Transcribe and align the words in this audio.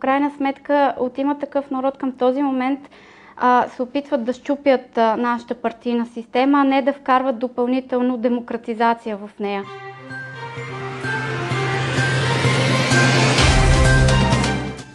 крайна 0.00 0.30
сметка 0.36 0.94
от 0.98 1.18
има 1.18 1.38
такъв 1.38 1.70
народ 1.70 1.98
към 1.98 2.12
този 2.12 2.42
момент 2.42 2.80
се 3.76 3.82
опитват 3.82 4.24
да 4.24 4.32
щупят 4.32 4.96
нашата 4.96 5.54
партийна 5.54 6.06
система, 6.06 6.60
а 6.60 6.64
не 6.64 6.82
да 6.82 6.92
вкарват 6.92 7.38
допълнително 7.38 8.16
демократизация 8.16 9.16
в 9.16 9.30
нея. 9.40 9.62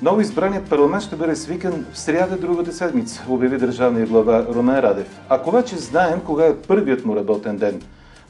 Ново 0.01 0.21
избраният 0.21 0.69
парламент 0.69 1.03
ще 1.03 1.15
бъде 1.15 1.35
свикан 1.35 1.85
в 1.91 1.99
сряда 1.99 2.37
другата 2.37 2.71
седмица, 2.71 3.25
обяви 3.29 3.57
държавния 3.57 4.07
глава 4.07 4.45
Румен 4.55 4.79
Радев. 4.79 5.19
Ако 5.29 5.51
вече 5.51 5.75
знаем 5.75 6.21
кога 6.25 6.45
е 6.45 6.55
първият 6.55 7.05
му 7.05 7.15
работен 7.15 7.57
ден, 7.57 7.81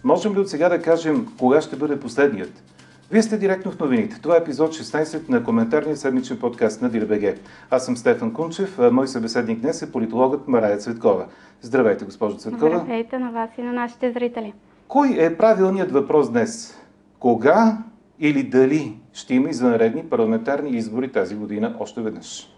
можем 0.04 0.36
ли 0.36 0.40
от 0.40 0.50
сега 0.50 0.70
да 0.70 0.82
кажем 0.82 1.28
кога 1.40 1.62
ще 1.62 1.76
бъде 1.76 2.00
последният? 2.00 2.64
Вие 3.12 3.22
сте 3.22 3.38
директно 3.38 3.72
в 3.72 3.80
новините. 3.80 4.22
Това 4.22 4.36
е 4.36 4.40
епизод 4.40 4.74
16 4.74 5.30
на 5.30 5.44
коментарния 5.44 5.98
седмичен 5.98 6.40
подкаст 6.40 6.82
на 6.82 6.90
ДИРБГ. 6.90 7.40
Аз 7.70 7.86
съм 7.86 7.98
Стефан 7.98 8.34
Кунчев, 8.34 8.80
а 8.80 8.92
мой 8.92 9.08
събеседник 9.08 9.60
днес 9.60 9.82
е 9.82 9.92
политологът 9.92 10.48
Марая 10.48 10.78
Цветкова. 10.78 11.26
Здравейте, 11.62 12.06
госпожо 12.06 12.38
Цветкова. 12.38 12.80
Здравейте 12.80 13.20
на 13.20 13.32
вас 13.32 13.50
и 13.58 13.62
на 13.62 13.74
нашите 13.74 14.12
зрители. 14.12 14.54
Кой 14.88 15.16
е 15.20 15.38
правилният 15.38 15.92
въпрос 15.92 16.32
днес? 16.32 16.82
Кога 17.20 17.78
или 18.20 18.44
дали 18.44 19.00
ще 19.14 19.34
има 19.34 19.50
извънредни 19.50 20.04
парламентарни 20.04 20.70
избори 20.70 21.12
тази 21.12 21.36
година 21.36 21.76
още 21.80 22.02
веднъж? 22.02 22.50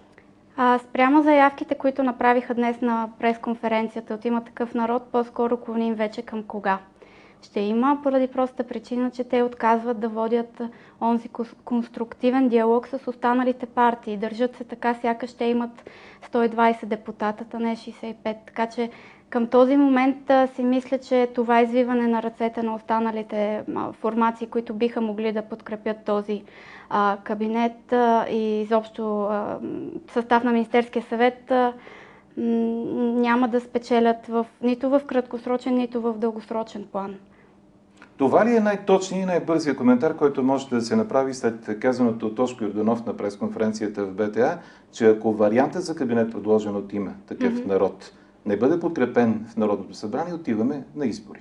А, 0.57 0.79
спрямо 0.79 1.23
заявките, 1.23 1.75
които 1.75 2.03
направиха 2.03 2.53
днес 2.53 2.81
на 2.81 3.09
пресконференцията 3.19 4.13
от 4.13 4.25
има 4.25 4.43
такъв 4.43 4.73
народ, 4.73 5.03
по-скоро 5.11 5.57
клоним 5.57 5.95
вече 5.95 6.21
към 6.21 6.43
кога. 6.43 6.79
Ще 7.41 7.59
има 7.59 7.99
поради 8.03 8.27
простата 8.27 8.63
причина, 8.63 9.11
че 9.11 9.23
те 9.23 9.43
отказват 9.43 9.99
да 9.99 10.09
водят 10.09 10.61
онзи 11.01 11.29
конструктивен 11.65 12.49
диалог 12.49 12.87
с 12.87 13.07
останалите 13.07 13.65
партии. 13.65 14.17
Държат 14.17 14.55
се 14.55 14.63
така, 14.63 14.93
сякаш 14.93 15.29
ще 15.29 15.45
имат 15.45 15.89
120 16.25 16.85
депутата, 16.85 17.59
не 17.59 17.75
65. 17.75 18.15
Така 18.45 18.67
че 18.67 18.89
към 19.29 19.47
този 19.47 19.77
момент 19.77 20.17
си 20.47 20.63
мисля, 20.63 20.97
че 20.97 21.27
това 21.27 21.61
извиване 21.61 22.07
на 22.07 22.23
ръцете 22.23 22.63
на 22.63 22.75
останалите 22.75 23.63
формации, 23.93 24.47
които 24.47 24.73
биха 24.73 25.01
могли 25.01 25.31
да 25.31 25.41
подкрепят 25.41 25.97
този 26.05 26.43
кабинет 27.23 27.93
и 28.29 28.61
изобщо 28.61 29.29
състав 30.07 30.43
на 30.43 30.51
Министерския 30.51 31.03
съвет 31.03 31.51
няма 32.37 33.47
да 33.47 33.59
спечелят 33.61 34.27
в, 34.27 34.45
нито 34.61 34.89
в 34.89 35.01
краткосрочен, 35.07 35.75
нито 35.75 36.01
в 36.01 36.13
дългосрочен 36.13 36.87
план. 36.91 37.15
Това 38.17 38.45
ли 38.45 38.55
е 38.55 38.59
най-точният 38.59 39.23
и 39.23 39.25
най-бързия 39.25 39.75
коментар, 39.75 40.15
който 40.15 40.43
може 40.43 40.69
да 40.69 40.81
се 40.81 40.95
направи 40.95 41.33
след 41.33 41.79
казаното 41.79 42.27
от 42.27 42.35
Тошко 42.35 42.63
Йорданов 42.63 43.05
на 43.05 43.17
пресконференцията 43.17 44.05
в 44.05 44.13
БТА, 44.13 44.59
че 44.91 45.09
ако 45.09 45.33
вариантът 45.33 45.83
за 45.83 45.95
кабинет, 45.95 46.31
предложен 46.31 46.75
от 46.75 46.93
има 46.93 47.13
такъв 47.27 47.53
mm-hmm. 47.53 47.67
народ, 47.67 48.11
не 48.45 48.57
бъде 48.57 48.79
подкрепен 48.79 49.45
в 49.49 49.57
Народното 49.57 49.93
събрание, 49.93 50.33
отиваме 50.33 50.83
на 50.95 51.05
избори? 51.05 51.39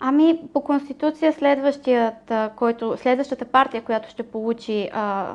Ами, 0.00 0.40
по 0.52 0.60
Конституция 0.60 1.32
следващият, 1.32 2.32
който, 2.56 2.96
следващата 2.96 3.44
партия, 3.44 3.82
която 3.82 4.10
ще 4.10 4.22
получи 4.22 4.90
а, 4.92 5.34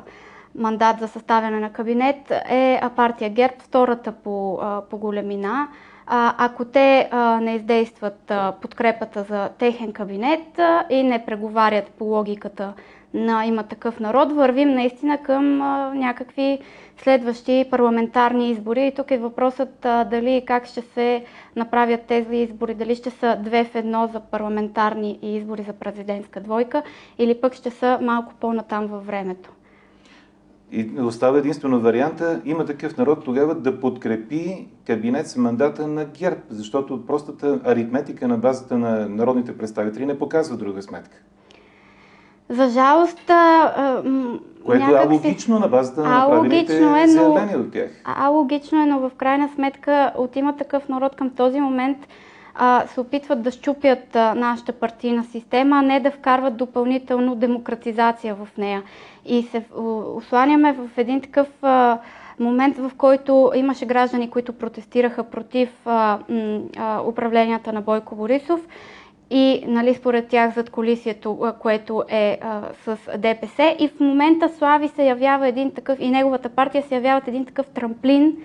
мандат 0.58 0.98
за 1.00 1.08
съставяне 1.08 1.60
на 1.60 1.72
кабинет 1.72 2.30
е 2.48 2.80
партия 2.96 3.30
ГЕРБ, 3.30 3.54
втората 3.58 4.12
по, 4.12 4.60
по 4.90 4.98
големина. 4.98 5.68
Ако 6.06 6.64
те 6.64 7.10
не 7.40 7.54
издействат 7.54 8.32
подкрепата 8.62 9.22
за 9.22 9.48
техен 9.58 9.92
кабинет 9.92 10.60
и 10.90 11.02
не 11.02 11.24
преговарят 11.24 11.90
по 11.90 12.04
логиката 12.04 12.72
на 13.14 13.46
има 13.46 13.62
такъв 13.62 14.00
народ, 14.00 14.32
вървим 14.32 14.74
наистина 14.74 15.18
към 15.18 15.58
някакви 15.98 16.58
следващи 16.96 17.66
парламентарни 17.70 18.50
избори. 18.50 18.86
И 18.86 18.94
тук 18.94 19.10
е 19.10 19.18
въпросът 19.18 19.78
дали 19.82 20.36
и 20.36 20.44
как 20.44 20.66
ще 20.66 20.80
се 20.80 21.24
направят 21.56 22.00
тези 22.02 22.36
избори, 22.36 22.74
дали 22.74 22.94
ще 22.94 23.10
са 23.10 23.36
две 23.40 23.64
в 23.64 23.74
едно 23.74 24.06
за 24.12 24.20
парламентарни 24.20 25.18
и 25.22 25.36
избори 25.36 25.62
за 25.62 25.72
президентска 25.72 26.40
двойка, 26.40 26.82
или 27.18 27.40
пък 27.40 27.54
ще 27.54 27.70
са 27.70 27.98
малко 28.02 28.32
по-натам 28.40 28.86
във 28.86 29.06
времето. 29.06 29.50
И 30.72 31.00
остава 31.00 31.38
единствено 31.38 31.80
варианта, 31.80 32.40
има 32.44 32.64
такъв 32.64 32.96
народ 32.96 33.24
тогава 33.24 33.54
да 33.54 33.80
подкрепи 33.80 34.68
кабинет 34.86 35.28
с 35.28 35.36
мандата 35.36 35.86
на 35.86 36.04
ГЕРБ, 36.04 36.40
защото 36.48 37.06
простата 37.06 37.60
аритметика 37.64 38.28
на 38.28 38.38
базата 38.38 38.78
на 38.78 39.08
народните 39.08 39.58
представители 39.58 40.06
не 40.06 40.18
показва 40.18 40.56
друга 40.56 40.82
сметка. 40.82 41.16
За 42.48 42.68
жалост... 42.68 43.30
А, 43.30 44.02
Което 44.64 44.96
е 44.96 44.98
алогично 44.98 45.58
на 45.58 45.68
базата 45.68 46.02
на 46.02 46.18
направените 46.18 46.76
е, 46.76 47.08
заявления 47.08 47.58
от 47.58 47.72
тях. 47.72 47.90
Алогично 48.04 48.82
е, 48.82 48.86
но 48.86 48.98
в 48.98 49.10
крайна 49.16 49.48
сметка 49.54 50.12
от 50.16 50.36
има 50.36 50.56
такъв 50.56 50.88
народ 50.88 51.16
към 51.16 51.30
този 51.30 51.60
момент 51.60 51.98
а, 52.58 52.86
се 52.86 53.00
опитват 53.00 53.42
да 53.42 53.50
щупят 53.50 54.16
а, 54.16 54.34
нашата 54.34 54.72
партийна 54.72 55.24
система, 55.24 55.78
а 55.78 55.82
не 55.82 56.00
да 56.00 56.10
вкарват 56.10 56.56
допълнително 56.56 57.34
демократизация 57.34 58.34
в 58.34 58.48
нея. 58.58 58.82
И 59.26 59.42
се 59.42 59.64
осланяме 60.16 60.72
в 60.72 60.88
един 60.96 61.20
такъв 61.20 61.48
а, 61.62 61.98
момент, 62.40 62.78
в 62.78 62.90
който 62.98 63.52
имаше 63.54 63.86
граждани, 63.86 64.30
които 64.30 64.52
протестираха 64.52 65.24
против 65.24 65.70
а, 65.84 66.18
а, 66.76 67.02
управленията 67.06 67.72
на 67.72 67.80
Бойко 67.80 68.16
Борисов 68.16 68.60
и 69.30 69.64
нали, 69.66 69.94
според 69.94 70.28
тях 70.28 70.54
зад 70.54 70.70
колисието, 70.70 71.52
което 71.58 72.04
е 72.08 72.38
а, 72.42 72.62
с 72.84 73.18
ДПС. 73.18 73.76
И 73.78 73.88
в 73.88 74.00
момента 74.00 74.48
Слави 74.48 74.88
се 74.88 75.04
явява 75.04 75.48
един 75.48 75.70
такъв, 75.70 76.00
и 76.00 76.10
неговата 76.10 76.48
партия 76.48 76.82
се 76.82 76.94
явяват 76.94 77.28
един 77.28 77.44
такъв 77.44 77.66
трамплин 77.66 78.36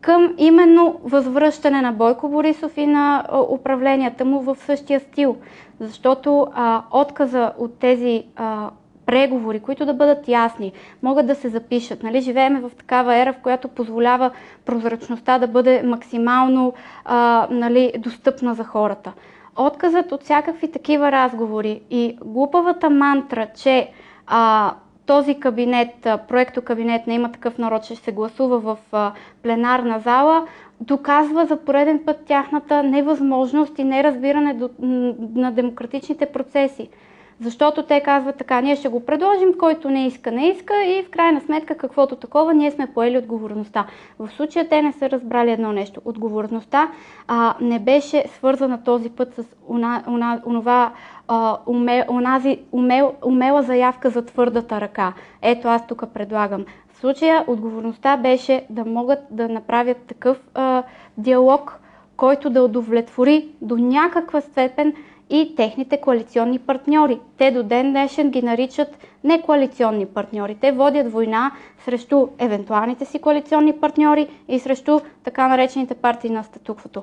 към 0.00 0.34
именно 0.38 1.00
възвръщане 1.04 1.82
на 1.82 1.92
Бойко 1.92 2.28
Борисов 2.28 2.76
и 2.76 2.86
на 2.86 3.24
управленията 3.50 4.24
му 4.24 4.40
в 4.40 4.56
същия 4.60 5.00
стил. 5.00 5.36
Защото 5.80 6.46
а, 6.54 6.82
отказа 6.90 7.52
от 7.58 7.78
тези 7.78 8.24
а, 8.36 8.70
преговори, 9.06 9.60
които 9.60 9.86
да 9.86 9.94
бъдат 9.94 10.28
ясни, 10.28 10.72
могат 11.02 11.26
да 11.26 11.34
се 11.34 11.48
запишат. 11.48 12.02
Нали? 12.02 12.20
Живееме 12.20 12.60
в 12.60 12.70
такава 12.78 13.16
ера, 13.16 13.32
в 13.32 13.42
която 13.42 13.68
позволява 13.68 14.30
прозрачността 14.64 15.38
да 15.38 15.46
бъде 15.46 15.82
максимално 15.82 16.72
а, 17.04 17.46
нали, 17.50 17.92
достъпна 17.98 18.54
за 18.54 18.64
хората. 18.64 19.12
Отказът 19.56 20.12
от 20.12 20.22
всякакви 20.22 20.72
такива 20.72 21.12
разговори 21.12 21.80
и 21.90 22.18
глупавата 22.24 22.90
мантра, 22.90 23.46
че 23.56 23.90
а, 24.26 24.74
този 25.08 25.34
кабинет, 25.40 25.90
проекто 26.28 26.62
кабинет 26.62 27.06
на 27.06 27.14
има 27.14 27.32
такъв 27.32 27.58
народ, 27.58 27.84
ще 27.84 27.96
се 27.96 28.12
гласува 28.12 28.58
в 28.58 28.78
пленарна 29.42 29.98
зала, 29.98 30.46
доказва 30.80 31.46
за 31.46 31.56
пореден 31.56 32.02
път 32.06 32.24
тяхната 32.26 32.82
невъзможност 32.82 33.78
и 33.78 33.84
неразбиране 33.84 34.60
на 35.34 35.52
демократичните 35.52 36.26
процеси. 36.26 36.88
Защото 37.40 37.82
те 37.82 38.00
казват 38.00 38.36
така, 38.36 38.60
ние 38.60 38.76
ще 38.76 38.88
го 38.88 39.06
предложим, 39.06 39.58
който 39.58 39.90
не 39.90 40.06
иска, 40.06 40.30
не 40.30 40.48
иска 40.48 40.84
и 40.84 41.02
в 41.02 41.10
крайна 41.10 41.40
сметка 41.40 41.76
каквото 41.76 42.16
такова, 42.16 42.54
ние 42.54 42.70
сме 42.70 42.86
поели 42.86 43.18
отговорността. 43.18 43.86
В 44.18 44.28
случая 44.36 44.68
те 44.68 44.82
не 44.82 44.92
са 44.92 45.10
разбрали 45.10 45.50
едно 45.50 45.72
нещо. 45.72 46.00
Отговорността 46.04 46.90
а, 47.28 47.54
не 47.60 47.78
беше 47.78 48.24
свързана 48.28 48.84
този 48.84 49.10
път 49.10 49.34
с 49.34 49.44
онова 50.46 50.92
уме, 51.66 52.06
онази 52.10 52.58
умел, 52.72 53.12
умела 53.24 53.62
заявка 53.62 54.10
за 54.10 54.24
твърдата 54.24 54.80
ръка. 54.80 55.12
Ето 55.42 55.68
аз 55.68 55.86
тук 55.86 56.04
предлагам. 56.14 56.64
В 56.92 57.00
случая 57.00 57.44
отговорността 57.46 58.16
беше 58.16 58.66
да 58.70 58.84
могат 58.84 59.18
да 59.30 59.48
направят 59.48 59.96
такъв 59.96 60.40
а, 60.54 60.82
диалог, 61.18 61.80
който 62.16 62.50
да 62.50 62.62
удовлетвори 62.62 63.48
до 63.62 63.76
някаква 63.76 64.40
степен 64.40 64.94
и 65.30 65.54
техните 65.56 66.00
коалиционни 66.00 66.58
партньори. 66.58 67.20
Те 67.36 67.50
до 67.50 67.62
ден 67.62 67.90
днешен 67.90 68.30
ги 68.30 68.42
наричат 68.42 68.98
не 69.24 69.42
коалиционни 69.42 70.06
партньори. 70.06 70.54
Те 70.54 70.72
водят 70.72 71.12
война 71.12 71.52
срещу 71.84 72.28
евентуалните 72.38 73.04
си 73.04 73.18
коалиционни 73.18 73.72
партньори 73.72 74.28
и 74.48 74.58
срещу 74.58 75.00
така 75.24 75.48
наречените 75.48 75.94
партии 75.94 76.30
на 76.30 76.44
статуквото. 76.44 77.02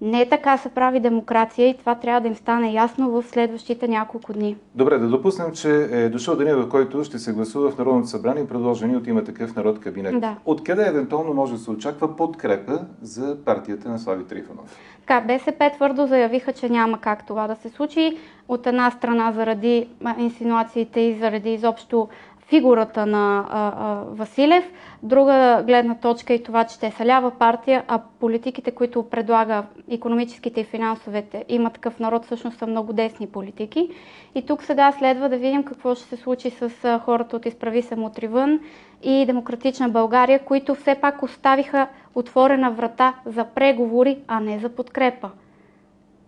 Не 0.00 0.28
така 0.28 0.56
се 0.56 0.68
прави 0.68 1.00
демокрация 1.00 1.68
и 1.68 1.76
това 1.76 1.94
трябва 1.94 2.20
да 2.20 2.28
им 2.28 2.34
стане 2.34 2.72
ясно 2.72 3.10
в 3.10 3.22
следващите 3.22 3.88
няколко 3.88 4.32
дни. 4.32 4.56
Добре, 4.74 4.98
да 4.98 5.08
допуснем, 5.08 5.52
че 5.52 5.88
е 5.90 6.08
дошъл 6.08 6.36
деня, 6.36 6.56
в 6.56 6.68
който 6.68 7.04
ще 7.04 7.18
се 7.18 7.32
гласува 7.32 7.70
в 7.70 7.78
Народното 7.78 8.08
събрание 8.08 8.46
предложени 8.46 8.96
от 8.96 9.06
има 9.06 9.24
такъв 9.24 9.56
народ 9.56 9.80
кабинет. 9.80 10.20
Да. 10.20 10.36
Откъде 10.44 10.88
евентуално 10.88 11.34
може 11.34 11.52
да 11.52 11.58
се 11.58 11.70
очаква 11.70 12.16
подкрепа 12.16 12.80
за 13.02 13.36
партията 13.44 13.88
на 13.88 13.98
Слави 13.98 14.24
Трифонов? 14.24 14.76
Така, 15.00 15.20
БСП 15.20 15.70
твърдо 15.74 16.06
заявиха, 16.06 16.52
че 16.52 16.68
няма 16.68 16.98
как 16.98 17.26
това 17.26 17.46
да 17.46 17.56
се 17.56 17.68
случи. 17.68 18.16
От 18.48 18.66
една 18.66 18.90
страна 18.90 19.32
заради 19.32 19.88
инсинуациите 20.18 21.00
и 21.00 21.18
заради 21.18 21.52
изобщо 21.52 22.08
фигурата 22.48 23.06
на 23.06 23.46
а, 23.50 23.72
а, 23.76 24.04
Василев. 24.04 24.64
Друга 25.02 25.62
гледна 25.66 25.94
точка 25.94 26.34
е 26.34 26.42
това, 26.42 26.64
че 26.64 26.80
те 26.80 26.90
са 26.90 27.06
лява 27.06 27.30
партия, 27.30 27.84
а 27.88 28.00
политиките, 28.20 28.70
които 28.70 29.02
предлага 29.02 29.64
економическите 29.90 30.60
и 30.60 30.64
финансовете, 30.64 31.44
има 31.48 31.70
такъв 31.70 32.00
народ, 32.00 32.24
всъщност 32.24 32.58
са 32.58 32.66
много 32.66 32.92
десни 32.92 33.26
политики. 33.26 33.90
И 34.34 34.46
тук 34.46 34.62
сега 34.62 34.92
следва 34.92 35.28
да 35.28 35.36
видим 35.36 35.64
какво 35.64 35.94
ще 35.94 36.04
се 36.04 36.16
случи 36.16 36.50
с 36.50 36.70
хората 37.04 37.36
от 37.36 37.46
Изправи 37.46 37.82
се 37.82 37.96
мутри 37.96 38.26
вън 38.26 38.60
и 39.02 39.26
Демократична 39.26 39.88
България, 39.88 40.44
които 40.44 40.74
все 40.74 40.94
пак 40.94 41.22
оставиха 41.22 41.86
отворена 42.14 42.70
врата 42.70 43.14
за 43.26 43.44
преговори, 43.44 44.18
а 44.28 44.40
не 44.40 44.58
за 44.58 44.68
подкрепа. 44.68 45.30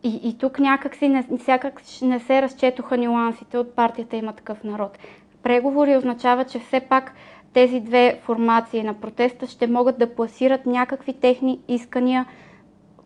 И, 0.03 0.21
и 0.23 0.39
тук 0.39 0.59
някакси 0.59 1.09
не, 1.09 1.25
не 2.03 2.19
се 2.21 2.43
разчетоха 2.43 2.97
нюансите 2.97 3.59
от 3.59 3.75
партията 3.75 4.17
има 4.17 4.33
такъв 4.33 4.65
народ. 4.65 4.99
Преговори 5.43 5.97
означава, 5.97 6.45
че 6.45 6.59
все 6.59 6.81
пак 6.81 7.13
тези 7.53 7.81
две 7.81 8.21
формации 8.23 8.83
на 8.83 8.95
протеста 8.95 9.47
ще 9.47 9.67
могат 9.67 9.99
да 9.99 10.15
пласират 10.15 10.67
някакви 10.67 11.13
техни 11.13 11.61
искания, 11.69 12.27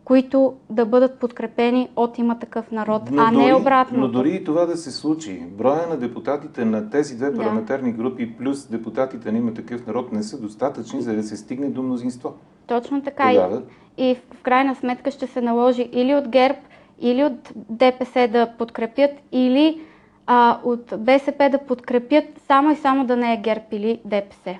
които 0.05 0.53
да 0.69 0.85
бъдат 0.85 1.19
подкрепени 1.19 1.89
от 1.95 2.17
има 2.17 2.39
такъв 2.39 2.71
народ, 2.71 3.01
но 3.11 3.21
а 3.21 3.31
дори, 3.31 3.45
не 3.45 3.55
обратно. 3.55 3.99
Но 3.99 4.07
дори 4.07 4.35
и 4.35 4.43
това 4.43 4.65
да 4.65 4.77
се 4.77 4.91
случи, 4.91 5.43
броя 5.57 5.87
на 5.87 5.97
депутатите 5.97 6.65
на 6.65 6.89
тези 6.89 7.17
две 7.17 7.35
парламентарни 7.35 7.91
да. 7.91 7.97
групи 7.97 8.37
плюс 8.37 8.67
депутатите 8.67 9.31
на 9.31 9.37
има 9.37 9.53
такъв 9.53 9.87
народ 9.87 10.11
не 10.11 10.23
са 10.23 10.41
достатъчни, 10.41 11.01
за 11.01 11.15
да 11.15 11.23
се 11.23 11.37
стигне 11.37 11.69
до 11.69 11.83
мнозинство. 11.83 12.33
Точно 12.67 13.01
така. 13.01 13.29
Тогава... 13.29 13.61
И, 13.97 14.09
и 14.09 14.15
в 14.15 14.41
крайна 14.41 14.75
сметка 14.75 15.11
ще 15.11 15.27
се 15.27 15.41
наложи 15.41 15.89
или 15.91 16.15
от 16.15 16.27
ГЕРБ, 16.27 16.57
или 16.99 17.23
от 17.23 17.53
ДПС 17.69 18.27
да 18.27 18.53
подкрепят, 18.57 19.11
или 19.31 19.81
а, 20.27 20.59
от 20.63 20.93
БСП 20.97 21.49
да 21.49 21.57
подкрепят 21.57 22.25
само 22.47 22.71
и 22.71 22.75
само 22.75 23.05
да 23.05 23.17
не 23.17 23.33
е 23.33 23.37
ГЕРБ 23.37 23.65
или 23.71 24.01
ДПС 24.05 24.57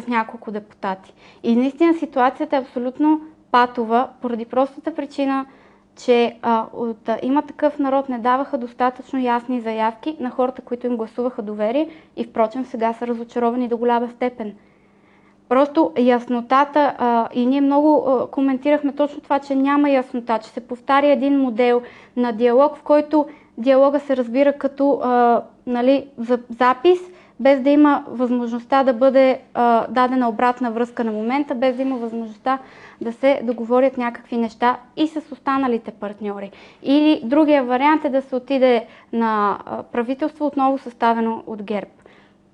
с 0.00 0.06
няколко 0.06 0.50
депутати. 0.50 1.14
И 1.42 1.56
наистина 1.56 1.94
ситуацията 1.94 2.56
е 2.56 2.60
абсолютно 2.60 3.20
патова, 3.50 4.08
поради 4.22 4.44
простата 4.44 4.94
причина, 4.94 5.46
че 5.96 6.36
а, 6.42 6.66
от, 6.72 7.08
а, 7.08 7.18
има 7.22 7.42
такъв 7.42 7.78
народ 7.78 8.08
не 8.08 8.18
даваха 8.18 8.58
достатъчно 8.58 9.18
ясни 9.18 9.60
заявки 9.60 10.16
на 10.20 10.30
хората, 10.30 10.62
които 10.62 10.86
им 10.86 10.96
гласуваха 10.96 11.42
доверие 11.42 11.88
и 12.16 12.24
впрочем 12.24 12.64
сега 12.64 12.92
са 12.92 13.06
разочаровани 13.06 13.68
до 13.68 13.76
голяма 13.76 14.08
степен. 14.08 14.54
Просто 15.48 15.92
яснотата, 15.98 16.94
а, 16.98 17.28
и 17.34 17.46
ние 17.46 17.60
много 17.60 18.04
а, 18.08 18.30
коментирахме 18.30 18.92
точно 18.92 19.20
това, 19.20 19.38
че 19.38 19.54
няма 19.54 19.90
яснота, 19.90 20.38
че 20.38 20.48
се 20.48 20.66
повтаря 20.66 21.06
един 21.06 21.40
модел 21.40 21.82
на 22.16 22.32
диалог, 22.32 22.76
в 22.76 22.82
който 22.82 23.26
диалога 23.58 24.00
се 24.00 24.16
разбира 24.16 24.52
като 24.52 25.00
а, 25.02 25.42
нали, 25.66 26.06
за, 26.18 26.38
запис, 26.58 26.98
без 27.40 27.60
да 27.60 27.70
има 27.70 28.04
възможността 28.08 28.84
да 28.84 28.92
бъде 28.92 29.40
а, 29.54 29.86
дадена 29.86 30.28
обратна 30.28 30.70
връзка 30.70 31.04
на 31.04 31.12
момента, 31.12 31.54
без 31.54 31.76
да 31.76 31.82
има 31.82 31.96
възможността 31.96 32.58
да 33.00 33.12
се 33.12 33.40
договорят 33.44 33.98
някакви 33.98 34.36
неща 34.36 34.78
и 34.96 35.08
с 35.08 35.22
останалите 35.32 35.90
партньори. 35.90 36.50
Или 36.82 37.20
другия 37.24 37.64
вариант 37.64 38.04
е 38.04 38.10
да 38.10 38.22
се 38.22 38.36
отиде 38.36 38.86
на 39.12 39.58
правителство 39.92 40.46
отново 40.46 40.78
съставено 40.78 41.42
от 41.46 41.62
ГЕРБ, 41.62 41.90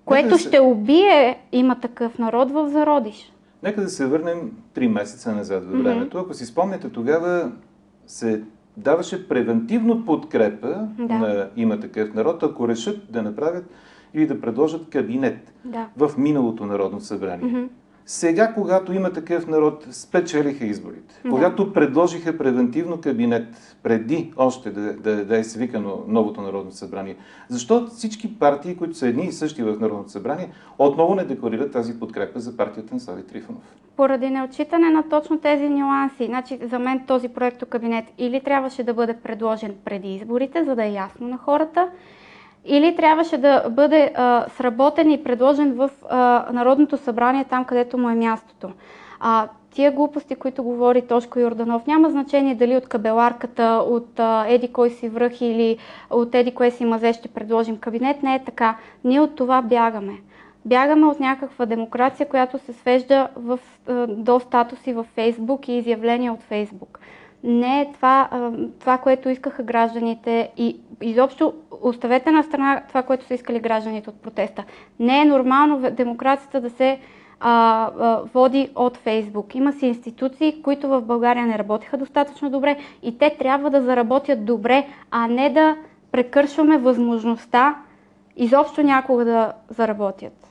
което 0.04 0.28
да 0.28 0.38
се... 0.38 0.48
ще 0.48 0.60
убие 0.60 1.38
има 1.52 1.80
такъв 1.80 2.18
народ 2.18 2.50
в 2.50 2.68
зародиш. 2.68 3.32
Нека 3.62 3.80
да 3.80 3.88
се 3.88 4.06
върнем 4.06 4.50
три 4.74 4.88
месеца 4.88 5.32
назад 5.32 5.64
във 5.64 5.82
времето. 5.82 6.16
Mm-hmm. 6.16 6.24
Ако 6.24 6.34
си 6.34 6.46
спомняте, 6.46 6.88
тогава 6.88 7.52
се 8.06 8.42
даваше 8.76 9.28
превентивно 9.28 10.04
подкрепа 10.04 10.88
да. 10.98 11.18
на 11.18 11.48
има 11.56 11.80
такъв 11.80 12.14
народ, 12.14 12.42
ако 12.42 12.68
решат 12.68 13.12
да 13.12 13.22
направят 13.22 13.64
или 14.14 14.26
да 14.26 14.40
предложат 14.40 14.90
кабинет 14.90 15.52
да. 15.64 15.88
в 15.96 16.10
миналото 16.18 16.66
Народно 16.66 17.00
събрание. 17.00 17.52
Mm-hmm. 17.52 17.68
Сега, 18.06 18.54
когато 18.54 18.92
има 18.92 19.12
такъв 19.12 19.46
народ, 19.46 19.86
спечелиха 19.90 20.64
изборите. 20.64 21.20
Да. 21.24 21.30
Когато 21.30 21.72
предложиха 21.72 22.38
превентивно 22.38 23.00
кабинет, 23.00 23.76
преди 23.82 24.32
още 24.36 24.70
да, 24.70 24.92
да, 24.92 25.24
да 25.24 25.38
е 25.38 25.44
свикано 25.44 26.04
новото 26.08 26.40
Народно 26.40 26.72
събрание, 26.72 27.16
защо 27.48 27.86
всички 27.86 28.38
партии, 28.38 28.76
които 28.76 28.94
са 28.94 29.08
едни 29.08 29.26
и 29.26 29.32
същи 29.32 29.62
в 29.62 29.76
Народното 29.80 30.10
събрание, 30.10 30.50
отново 30.78 31.14
не 31.14 31.24
декларират 31.24 31.72
тази 31.72 32.00
подкрепа 32.00 32.40
за 32.40 32.56
партията 32.56 32.94
на 32.94 33.00
Слави 33.00 33.22
Трифонов? 33.22 33.62
Поради 33.96 34.30
неочитане 34.30 34.90
на 34.90 35.08
точно 35.08 35.38
тези 35.38 35.68
нюанси. 35.68 36.26
Значи, 36.26 36.58
за 36.62 36.78
мен 36.78 37.04
този 37.06 37.28
проект 37.28 37.64
кабинет 37.68 38.04
или 38.18 38.40
трябваше 38.40 38.82
да 38.82 38.94
бъде 38.94 39.14
предложен 39.14 39.74
преди 39.84 40.14
изборите, 40.14 40.64
за 40.64 40.74
да 40.74 40.84
е 40.84 40.92
ясно 40.92 41.28
на 41.28 41.38
хората, 41.38 41.88
или 42.64 42.96
трябваше 42.96 43.38
да 43.38 43.64
бъде 43.70 44.12
а, 44.14 44.46
сработен 44.48 45.10
и 45.10 45.24
предложен 45.24 45.74
в 45.74 45.90
а, 46.10 46.46
Народното 46.52 46.96
събрание, 46.96 47.44
там 47.44 47.64
където 47.64 47.98
му 47.98 48.10
е 48.10 48.14
мястото. 48.14 48.70
А, 49.20 49.48
тия 49.74 49.92
глупости, 49.92 50.34
които 50.34 50.62
говори 50.62 51.02
Тошко 51.06 51.38
Йорданов, 51.38 51.86
няма 51.86 52.10
значение 52.10 52.54
дали 52.54 52.76
от 52.76 52.88
кабеларката, 52.88 53.84
от 53.88 54.20
а, 54.20 54.44
еди 54.48 54.72
кой 54.72 54.90
си 54.90 55.08
връх 55.08 55.40
или 55.40 55.78
от 56.10 56.34
еди 56.34 56.54
кое 56.54 56.70
си 56.70 56.84
мазе 56.84 57.12
ще 57.12 57.28
предложим 57.28 57.76
кабинет. 57.76 58.22
Не 58.22 58.34
е 58.34 58.44
така. 58.44 58.76
Ние 59.04 59.20
от 59.20 59.36
това 59.36 59.62
бягаме. 59.62 60.12
Бягаме 60.64 61.06
от 61.06 61.20
някаква 61.20 61.66
демокрация, 61.66 62.28
която 62.28 62.58
се 62.58 62.72
свежда 62.72 63.28
в, 63.36 63.58
а, 63.88 64.06
до 64.06 64.40
статуси 64.40 64.92
в 64.92 65.06
Фейсбук 65.14 65.68
и 65.68 65.72
изявления 65.72 66.32
от 66.32 66.42
Фейсбук 66.42 66.98
не 67.44 67.80
е 67.80 67.92
това, 67.92 68.28
това, 68.80 68.98
което 68.98 69.28
искаха 69.28 69.62
гражданите 69.62 70.50
и 70.56 70.76
изобщо 71.00 71.52
оставете 71.82 72.30
на 72.30 72.42
страна 72.42 72.82
това, 72.88 73.02
което 73.02 73.24
са 73.24 73.34
искали 73.34 73.60
гражданите 73.60 74.10
от 74.10 74.22
протеста. 74.22 74.64
Не 75.00 75.20
е 75.20 75.24
нормално 75.24 75.90
демокрацията 75.90 76.60
да 76.60 76.70
се 76.70 76.98
а, 77.40 77.90
а, 78.00 78.20
води 78.34 78.70
от 78.74 78.96
Фейсбук. 78.96 79.54
Има 79.54 79.72
си 79.72 79.86
институции, 79.86 80.62
които 80.62 80.88
в 80.88 81.02
България 81.02 81.46
не 81.46 81.58
работиха 81.58 81.96
достатъчно 81.96 82.50
добре 82.50 82.76
и 83.02 83.18
те 83.18 83.36
трябва 83.38 83.70
да 83.70 83.82
заработят 83.82 84.44
добре, 84.44 84.86
а 85.10 85.26
не 85.26 85.50
да 85.50 85.76
прекършваме 86.12 86.78
възможността 86.78 87.76
изобщо 88.36 88.82
някога 88.82 89.24
да 89.24 89.52
заработят. 89.68 90.41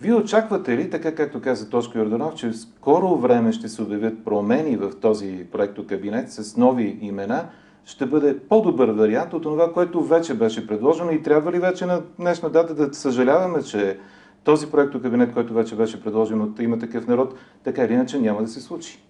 Вие 0.00 0.14
очаквате 0.14 0.76
ли, 0.76 0.90
така 0.90 1.14
както 1.14 1.40
каза 1.40 1.70
Тошко 1.70 1.98
Йорданов, 1.98 2.34
че 2.34 2.48
в 2.48 2.56
скоро 2.56 3.16
време 3.16 3.52
ще 3.52 3.68
се 3.68 3.82
обявят 3.82 4.24
промени 4.24 4.76
в 4.76 4.92
този 5.00 5.46
проекто 5.52 5.86
кабинет 5.86 6.32
с 6.32 6.56
нови 6.56 6.98
имена, 7.00 7.48
ще 7.84 8.06
бъде 8.06 8.38
по-добър 8.38 8.88
вариант 8.88 9.32
от 9.32 9.42
това, 9.42 9.72
което 9.72 10.02
вече 10.04 10.34
беше 10.34 10.66
предложено 10.66 11.10
и 11.10 11.22
трябва 11.22 11.52
ли 11.52 11.58
вече 11.58 11.86
на 11.86 12.02
днешна 12.18 12.50
дата 12.50 12.74
да 12.74 12.94
съжаляваме, 12.94 13.62
че 13.62 13.98
този 14.44 14.70
проекто 14.70 15.02
кабинет, 15.02 15.32
който 15.32 15.54
вече 15.54 15.76
беше 15.76 16.02
предложен 16.02 16.40
от 16.40 16.58
има 16.58 16.78
такъв 16.78 17.06
народ, 17.06 17.34
така 17.64 17.84
или 17.84 17.92
иначе 17.92 18.18
няма 18.18 18.42
да 18.42 18.48
се 18.48 18.60
случи? 18.60 19.02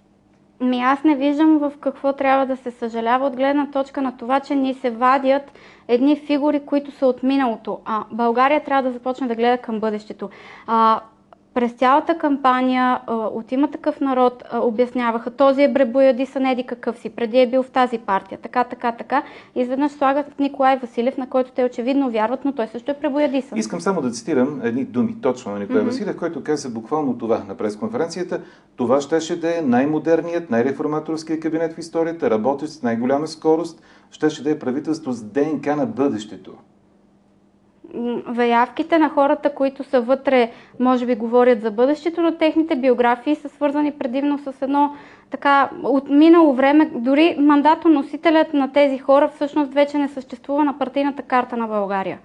Ми 0.61 0.81
аз 0.81 1.05
не 1.05 1.15
виждам 1.17 1.59
в 1.59 1.73
какво 1.81 2.13
трябва 2.13 2.47
да 2.47 2.57
се 2.57 2.71
съжалява 2.71 3.27
от 3.27 3.37
гледна 3.37 3.71
точка 3.71 4.03
на 4.03 4.17
това, 4.17 4.41
че 4.41 4.55
ни 4.55 4.75
се 4.75 4.91
вадят 4.91 5.53
едни 5.89 6.17
фигури, 6.17 6.61
които 6.61 6.91
са 6.91 7.07
от 7.07 7.23
миналото. 7.23 7.79
А 7.85 8.05
България 8.13 8.65
трябва 8.65 8.83
да 8.83 8.93
започне 8.93 9.27
да 9.27 9.35
гледа 9.35 9.59
към 9.59 9.81
бъдещето. 9.81 10.31
А, 10.67 11.01
през 11.55 11.73
цялата 11.73 12.19
кампания 12.19 13.01
от 13.09 13.53
има 13.53 13.71
такъв 13.71 14.01
народ 14.01 14.45
обясняваха, 14.55 15.31
този 15.31 15.63
е 15.63 15.73
Бребоядисан 15.73 16.47
еди 16.47 16.63
какъв 16.63 16.99
си, 16.99 17.11
преди 17.11 17.41
е 17.41 17.47
бил 17.47 17.63
в 17.63 17.71
тази 17.71 17.99
партия, 17.99 18.39
така, 18.43 18.65
така, 18.65 18.93
така. 18.93 19.23
Изведнъж 19.55 19.93
слагат 19.93 20.39
Николай 20.39 20.77
Василев, 20.77 21.17
на 21.17 21.29
който 21.29 21.53
те 21.53 21.65
очевидно 21.65 22.11
вярват, 22.11 22.45
но 22.45 22.53
той 22.53 22.67
също 22.67 22.91
е 22.91 22.97
Бребоядисан. 23.01 23.59
Искам 23.59 23.81
само 23.81 24.01
да 24.01 24.11
цитирам 24.11 24.61
едни 24.65 24.85
думи 24.85 25.17
точно 25.23 25.53
на 25.53 25.59
Николай 25.59 25.83
mm-hmm. 25.83 25.87
Василев, 25.87 26.17
който 26.17 26.43
каза 26.43 26.71
буквално 26.71 27.19
това 27.19 27.43
на 27.49 27.55
пресконференцията. 27.55 28.41
Това 28.77 29.01
щеше 29.01 29.41
да 29.41 29.59
е 29.59 29.63
най-модерният, 29.63 30.51
най-реформаторският 30.51 31.41
кабинет 31.41 31.73
в 31.73 31.79
историята, 31.79 32.31
работещ 32.31 32.73
с 32.73 32.83
най-голяма 32.83 33.27
скорост, 33.27 33.83
щеше 34.11 34.45
да 34.45 34.51
е 34.51 34.59
правителство 34.59 35.13
с 35.13 35.23
ДНК 35.23 35.77
на 35.77 35.87
бъдещето 35.87 36.53
заявките 38.29 38.99
на 38.99 39.09
хората, 39.09 39.55
които 39.55 39.85
са 39.85 40.01
вътре, 40.01 40.51
може 40.81 41.07
би 41.07 41.15
говорят 41.15 41.61
за 41.63 41.71
бъдещето, 41.71 42.23
но 42.23 42.33
техните 42.35 42.77
биографии 42.77 43.35
са 43.35 43.49
свързани 43.49 43.93
предимно 43.93 44.39
с 44.39 44.63
едно 44.63 44.95
така 45.31 45.71
от 45.83 46.09
минало 46.09 46.55
време. 46.55 46.91
Дори 46.95 47.37
мандатоносителят 47.39 48.55
на 48.55 48.73
тези 48.73 48.99
хора 48.99 49.29
всъщност 49.29 49.75
вече 49.75 49.99
не 49.99 50.09
съществува 50.09 50.65
на 50.65 50.79
партийната 50.79 51.23
карта 51.23 51.57
на 51.57 51.67
България. 51.67 52.19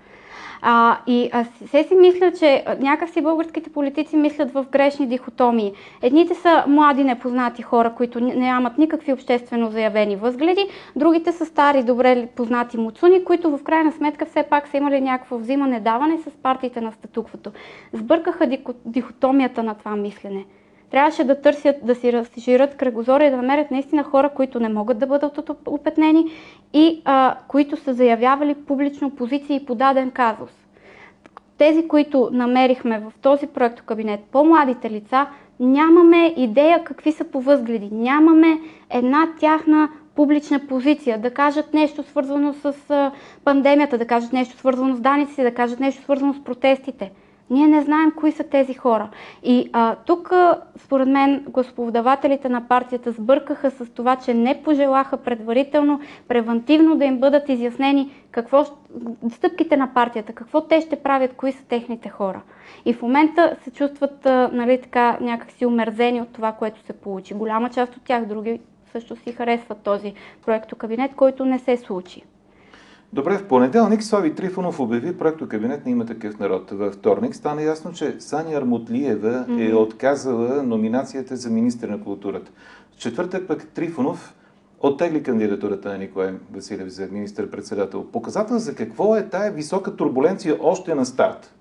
А, 0.61 0.97
и 1.07 1.29
а, 1.33 1.43
се 1.43 1.83
си 1.83 1.95
мисля, 1.95 2.31
че 2.39 2.65
някакси 2.79 3.21
българските 3.21 3.69
политици 3.69 4.15
мислят 4.15 4.51
в 4.51 4.65
грешни 4.71 5.07
дихотомии. 5.07 5.73
Едните 6.01 6.35
са 6.35 6.63
млади 6.67 7.03
непознати 7.03 7.61
хора, 7.61 7.93
които 7.97 8.19
нямат 8.19 8.77
никакви 8.77 9.13
обществено 9.13 9.71
заявени 9.71 10.15
възгледи, 10.15 10.67
другите 10.95 11.31
са 11.31 11.45
стари, 11.45 11.83
добре 11.83 12.27
познати 12.35 12.77
муцуни, 12.77 13.23
които 13.23 13.57
в 13.57 13.63
крайна 13.63 13.91
сметка 13.91 14.25
все 14.25 14.43
пак 14.43 14.67
са 14.67 14.77
имали 14.77 15.01
някакво 15.01 15.37
взимане-даване 15.37 16.17
с 16.17 16.37
партиите 16.43 16.81
на 16.81 16.91
статуквото. 16.91 17.51
Сбъркаха 17.93 18.57
дихотомията 18.85 19.63
на 19.63 19.75
това 19.75 19.95
мислене. 19.95 20.45
Трябваше 20.91 21.23
да 21.23 21.41
търсят, 21.41 21.75
да 21.83 21.95
си 21.95 22.13
разширят 22.13 22.75
кръгозора 22.77 23.25
и 23.25 23.29
да 23.29 23.37
намерят 23.37 23.71
наистина 23.71 24.03
хора, 24.03 24.29
които 24.29 24.59
не 24.59 24.69
могат 24.69 24.99
да 24.99 25.07
бъдат 25.07 25.49
опетнени 25.65 26.25
и 26.73 27.01
а, 27.05 27.35
които 27.47 27.77
са 27.77 27.93
заявявали 27.93 28.55
публично 28.55 29.09
позиции 29.09 29.65
по 29.65 29.75
даден 29.75 30.11
казус. 30.11 30.49
Тези, 31.57 31.87
които 31.87 32.29
намерихме 32.31 32.99
в 32.99 33.13
този 33.21 33.47
проект 33.47 33.81
кабинет, 33.81 34.19
по-младите 34.31 34.89
лица, 34.89 35.27
нямаме 35.59 36.33
идея 36.37 36.83
какви 36.83 37.11
са 37.11 37.23
по 37.23 37.41
възгледи. 37.41 37.89
Нямаме 37.91 38.59
една 38.89 39.27
тяхна 39.39 39.89
публична 40.15 40.59
позиция, 40.67 41.17
да 41.21 41.31
кажат 41.33 41.73
нещо 41.73 42.03
свързано 42.03 42.53
с 42.53 42.73
пандемията, 43.45 43.97
да 43.97 44.07
кажат 44.07 44.33
нещо 44.33 44.57
свързано 44.57 44.95
с 44.95 44.99
даниците, 44.99 45.43
да 45.43 45.53
кажат 45.53 45.79
нещо 45.79 46.03
свързано 46.03 46.33
с 46.33 46.43
протестите. 46.43 47.11
Ние 47.49 47.67
не 47.67 47.81
знаем 47.81 48.11
кои 48.11 48.31
са 48.31 48.43
тези 48.43 48.73
хора. 48.73 49.09
И 49.43 49.69
а, 49.73 49.95
тук, 49.95 50.33
според 50.77 51.07
мен, 51.07 51.45
господавателите 51.49 52.49
на 52.49 52.67
партията 52.67 53.11
сбъркаха 53.11 53.71
с 53.71 53.89
това, 53.93 54.15
че 54.15 54.33
не 54.33 54.63
пожелаха 54.63 55.17
предварително, 55.17 55.99
превентивно 56.27 56.95
да 56.95 57.05
им 57.05 57.19
бъдат 57.19 57.49
изяснени 57.49 58.11
какво, 58.31 58.65
стъпките 59.29 59.77
на 59.77 59.93
партията, 59.93 60.33
какво 60.33 60.61
те 60.61 60.81
ще 60.81 60.95
правят, 60.95 61.33
кои 61.33 61.51
са 61.51 61.65
техните 61.65 62.09
хора. 62.09 62.41
И 62.85 62.93
в 62.93 63.01
момента 63.01 63.55
се 63.63 63.71
чувстват 63.71 64.25
нали, 64.51 64.81
така, 64.81 65.17
някакси 65.21 65.65
умерзени 65.65 66.21
от 66.21 66.29
това, 66.29 66.51
което 66.51 66.85
се 66.85 66.93
получи. 66.93 67.33
Голяма 67.33 67.69
част 67.69 67.95
от 67.95 68.03
тях, 68.03 68.25
други 68.25 68.59
също 68.91 69.15
си 69.15 69.31
харесват 69.31 69.83
този 69.83 70.13
проекто 70.45 70.75
кабинет, 70.75 71.15
който 71.15 71.45
не 71.45 71.59
се 71.59 71.77
случи. 71.77 72.23
Добре, 73.13 73.37
в 73.37 73.47
понеделник 73.47 74.03
Слави 74.03 74.35
Трифонов 74.35 74.79
обяви 74.79 75.17
проекто 75.17 75.47
кабинет 75.47 75.85
на 75.85 75.91
има 75.91 76.05
такъв 76.05 76.39
народ. 76.39 76.71
Във 76.71 76.93
вторник 76.93 77.35
стана 77.35 77.61
ясно, 77.61 77.93
че 77.93 78.15
Сани 78.19 78.55
Армутлиева 78.55 79.45
mm-hmm. 79.49 79.71
е 79.71 79.75
отказала 79.75 80.63
номинацията 80.63 81.35
за 81.35 81.49
министър 81.49 81.89
на 81.89 82.03
културата. 82.03 82.51
В 82.91 82.97
четвъртък 82.97 83.47
пък 83.47 83.67
Трифонов 83.67 84.35
оттегли 84.79 85.23
кандидатурата 85.23 85.89
на 85.89 85.97
Николай 85.97 86.33
Василев 86.53 86.89
за 86.89 87.07
министър-председател. 87.11 88.03
Показател 88.03 88.57
за 88.57 88.75
какво 88.75 89.15
е 89.15 89.29
тая 89.29 89.51
висока 89.51 89.95
турбуленция 89.95 90.57
още 90.59 90.95
на 90.95 91.05
старт? 91.05 91.53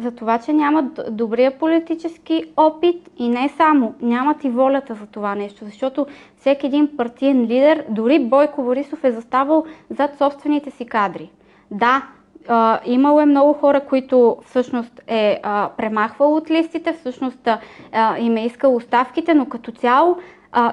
За 0.00 0.10
това, 0.10 0.38
че 0.38 0.52
нямат 0.52 1.00
добрия 1.10 1.58
политически 1.58 2.44
опит 2.56 3.10
и 3.18 3.28
не 3.28 3.48
само, 3.48 3.94
нямат 4.02 4.44
и 4.44 4.50
волята 4.50 4.94
за 4.94 5.06
това 5.06 5.34
нещо, 5.34 5.64
защото 5.64 6.06
всеки 6.36 6.66
един 6.66 6.96
партиен 6.96 7.42
лидер, 7.42 7.84
дори 7.88 8.18
Бойко 8.18 8.62
Борисов 8.62 9.04
е 9.04 9.12
заставал 9.12 9.64
зад 9.90 10.18
собствените 10.18 10.70
си 10.70 10.86
кадри. 10.86 11.30
Да, 11.70 12.02
а, 12.48 12.80
имало 12.84 13.20
е 13.20 13.26
много 13.26 13.52
хора, 13.52 13.80
които 13.80 14.36
всъщност 14.46 15.00
е 15.06 15.40
а, 15.42 15.70
премахвал 15.76 16.36
от 16.36 16.50
листите, 16.50 16.92
всъщност 16.92 17.48
а, 17.92 18.18
им 18.18 18.36
е 18.36 18.46
искал 18.46 18.76
оставките, 18.76 19.34
но 19.34 19.46
като 19.46 19.72
цяло 19.72 20.16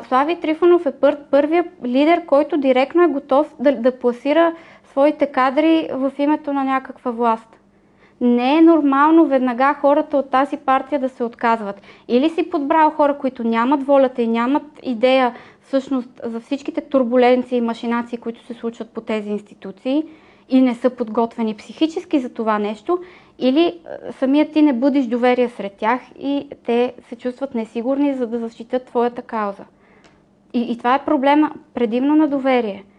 Слави 0.07 0.39
Трифонов 0.39 0.85
е 0.85 0.91
пър, 0.91 1.17
първият 1.31 1.67
лидер, 1.85 2.25
който 2.25 2.57
директно 2.57 3.03
е 3.03 3.07
готов 3.07 3.55
да, 3.59 3.75
да 3.75 3.99
пласира 3.99 4.53
своите 4.91 5.25
кадри 5.25 5.89
в 5.93 6.11
името 6.17 6.53
на 6.53 6.63
някаква 6.63 7.11
власт. 7.11 7.56
Не 8.21 8.57
е 8.57 8.61
нормално 8.61 9.25
веднага 9.25 9.73
хората 9.73 10.17
от 10.17 10.29
тази 10.29 10.57
партия 10.57 10.99
да 10.99 11.09
се 11.09 11.23
отказват. 11.23 11.81
Или 12.07 12.29
си 12.29 12.49
подбрал 12.49 12.89
хора, 12.89 13.17
които 13.17 13.43
нямат 13.43 13.83
волята 13.83 14.21
и 14.21 14.27
нямат 14.27 14.63
идея 14.83 15.33
всъщност 15.61 16.21
за 16.23 16.39
всичките 16.39 16.81
турбуленции 16.81 17.57
и 17.57 17.61
машинации, 17.61 18.17
които 18.17 18.45
се 18.45 18.53
случват 18.53 18.89
по 18.89 19.01
тези 19.01 19.29
институции 19.29 20.03
и 20.49 20.61
не 20.61 20.75
са 20.75 20.89
подготвени 20.89 21.55
психически 21.55 22.19
за 22.19 22.29
това 22.29 22.59
нещо, 22.59 22.99
или 23.39 23.61
е, 23.61 24.11
самият 24.11 24.51
ти 24.51 24.61
не 24.61 24.73
будиш 24.73 25.05
доверие 25.05 25.49
сред 25.49 25.73
тях 25.73 26.01
и 26.19 26.49
те 26.65 26.93
се 27.09 27.15
чувстват 27.15 27.55
несигурни, 27.55 28.13
за 28.13 28.27
да 28.27 28.39
защитят 28.39 28.85
твоята 28.85 29.21
кауза. 29.21 29.65
И, 30.53 30.71
и 30.71 30.77
това 30.77 30.95
е 30.95 31.05
проблема 31.05 31.51
предимно 31.73 32.15
на 32.15 32.27
доверие– 32.27 32.83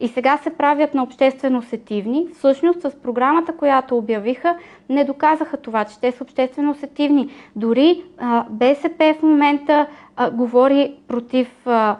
и 0.00 0.08
сега 0.08 0.36
се 0.36 0.50
правят 0.50 0.94
на 0.94 1.02
обществено 1.02 1.62
сетивни. 1.62 2.26
Всъщност 2.34 2.80
с 2.82 2.90
програмата, 3.02 3.56
която 3.56 3.96
обявиха, 3.96 4.56
не 4.88 5.04
доказаха 5.04 5.56
това, 5.56 5.84
че 5.84 6.00
те 6.00 6.12
са 6.12 6.24
обществено 6.24 6.74
сетивни. 6.74 7.30
Дори 7.56 8.04
а, 8.18 8.44
БСП 8.50 9.14
в 9.18 9.22
момента 9.22 9.86
а, 10.16 10.30
говори 10.30 10.94
против 11.08 11.66
а, 11.66 11.96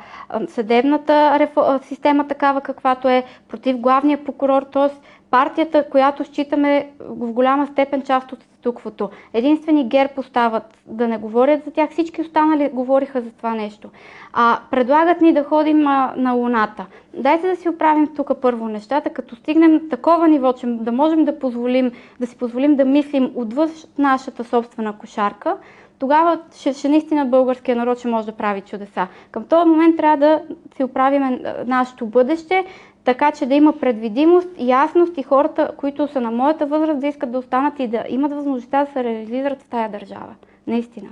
съдебната 0.48 1.38
рефо... 1.38 1.80
система 1.82 2.28
такава 2.28 2.60
каквато 2.60 3.08
е, 3.08 3.24
против 3.48 3.76
главния 3.76 4.24
прокурор, 4.24 4.62
т.е. 4.62 4.88
партията, 5.30 5.84
която 5.90 6.24
считаме 6.24 6.90
в 7.00 7.32
голяма 7.32 7.66
степен 7.66 8.02
част 8.02 8.32
от 8.32 8.42
статуквото. 8.42 9.10
Единствени 9.32 9.88
гер 9.88 10.08
поставят 10.14 10.78
да 10.86 11.08
не 11.08 11.18
говорят 11.18 11.64
за 11.64 11.70
тях, 11.70 11.90
всички 11.90 12.20
останали 12.20 12.70
говориха 12.72 13.20
за 13.20 13.30
това 13.30 13.54
нещо. 13.54 13.90
А, 14.32 14.58
предлагат 14.70 15.20
ни 15.20 15.32
да 15.32 15.44
ходим 15.44 15.86
а, 15.86 16.14
на 16.16 16.32
Луната. 16.32 16.86
Дайте 17.14 17.48
да 17.48 17.56
си 17.56 17.68
оправим 17.68 18.08
тук 18.16 18.30
първо 18.42 18.68
нещата, 18.68 19.10
като 19.10 19.36
стигнем 19.36 19.80
такова 19.90 20.28
ниво, 20.28 20.52
че 20.52 20.66
да 20.66 20.92
можем 20.92 21.24
да, 21.24 21.38
позволим, 21.38 21.92
да 22.20 22.26
си 22.26 22.38
позволим 22.38 22.76
да 22.76 22.84
мислим 22.84 23.30
отвъз 23.34 23.88
нашата 23.98 24.44
собствена 24.44 24.98
кошарка, 24.98 25.56
тогава 25.98 26.38
ще, 26.56 26.72
ще 26.72 26.88
наистина 26.88 27.26
българския 27.26 27.76
народ 27.76 27.98
ще 27.98 28.08
може 28.08 28.26
да 28.26 28.32
прави 28.32 28.60
чудеса. 28.60 29.06
Към 29.30 29.44
този 29.44 29.68
момент 29.68 29.96
трябва 29.96 30.16
да 30.16 30.40
си 30.76 30.84
оправим 30.84 31.40
нашето 31.66 32.06
бъдеще, 32.06 32.64
така 33.04 33.32
че 33.32 33.46
да 33.46 33.54
има 33.54 33.72
предвидимост, 33.72 34.48
ясност 34.58 35.18
и 35.18 35.22
хората, 35.22 35.70
които 35.76 36.08
са 36.08 36.20
на 36.20 36.30
моята 36.30 36.66
възраст, 36.66 37.00
да 37.00 37.06
искат 37.06 37.32
да 37.32 37.38
останат 37.38 37.78
и 37.78 37.88
да 37.88 38.04
имат 38.08 38.32
възможността 38.32 38.84
да 38.84 38.92
се 38.92 39.04
реализират 39.04 39.62
в 39.62 39.68
тая 39.68 39.90
държава. 39.90 40.34
Наистина. 40.66 41.08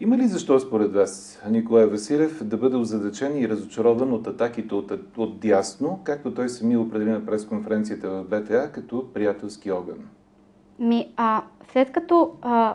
Има 0.00 0.16
ли 0.16 0.26
защо 0.26 0.60
според 0.60 0.92
вас 0.92 1.42
Николай 1.50 1.86
Василев 1.86 2.44
да 2.44 2.56
бъде 2.56 2.76
озадачен 2.76 3.38
и 3.38 3.48
разочарован 3.48 4.12
от 4.12 4.26
атаките 4.26 4.74
от, 4.74 4.92
от 5.16 5.40
дясно, 5.40 6.00
както 6.04 6.34
той 6.34 6.48
сами 6.48 6.76
определи 6.76 7.10
на 7.10 7.26
пресконференцията 7.26 8.10
в 8.10 8.24
БТА, 8.24 8.72
като 8.72 9.12
приятелски 9.14 9.70
огън? 9.70 9.96
Ми, 10.78 11.08
а, 11.16 11.42
след 11.72 11.92
като 11.92 12.30
а, 12.42 12.74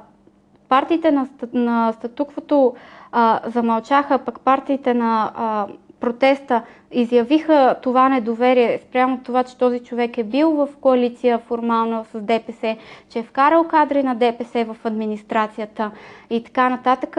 партиите 0.69 1.11
на, 1.11 1.27
на 1.53 1.91
статуквото 1.91 2.75
а, 3.11 3.41
замълчаха, 3.49 4.19
пък 4.19 4.39
партиите 4.39 4.93
на 4.93 5.31
а, 5.35 5.67
протеста 5.99 6.61
изявиха 6.93 7.75
това 7.81 8.09
недоверие 8.09 8.79
спрямо 8.89 9.19
това, 9.23 9.43
че 9.43 9.57
този 9.57 9.79
човек 9.79 10.17
е 10.17 10.23
бил 10.23 10.51
в 10.51 10.69
коалиция 10.81 11.39
формално 11.39 12.05
с 12.11 12.21
ДПС, 12.21 12.77
че 13.09 13.19
е 13.19 13.23
вкарал 13.23 13.63
кадри 13.63 14.03
на 14.03 14.15
ДПС 14.15 14.65
в 14.65 14.77
администрацията 14.83 15.91
и 16.29 16.43
така 16.43 16.69
нататък. 16.69 17.17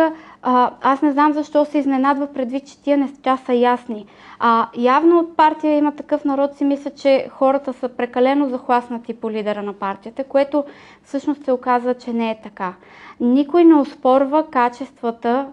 Аз 0.83 1.03
не 1.03 1.13
знам 1.13 1.33
защо 1.33 1.65
се 1.65 1.79
изненадва 1.79 2.27
предвид, 2.27 2.67
че 2.67 2.83
тия 2.83 2.97
неща 2.97 3.37
са 3.37 3.55
ясни. 3.55 4.07
А, 4.39 4.69
явно 4.77 5.19
от 5.19 5.37
партия 5.37 5.77
има 5.77 5.93
такъв 5.93 6.25
народ 6.25 6.57
си 6.57 6.65
мисля, 6.65 6.91
че 6.91 7.29
хората 7.31 7.73
са 7.73 7.89
прекалено 7.89 8.49
захласнати 8.49 9.15
по 9.15 9.31
лидера 9.31 9.63
на 9.63 9.73
партията, 9.73 10.25
което 10.25 10.65
всъщност 11.03 11.45
се 11.45 11.53
оказва, 11.53 11.95
че 11.95 12.13
не 12.13 12.31
е 12.31 12.41
така. 12.43 12.75
Никой 13.21 13.65
не 13.65 13.75
успорва 13.75 14.47
качествата, 14.51 15.47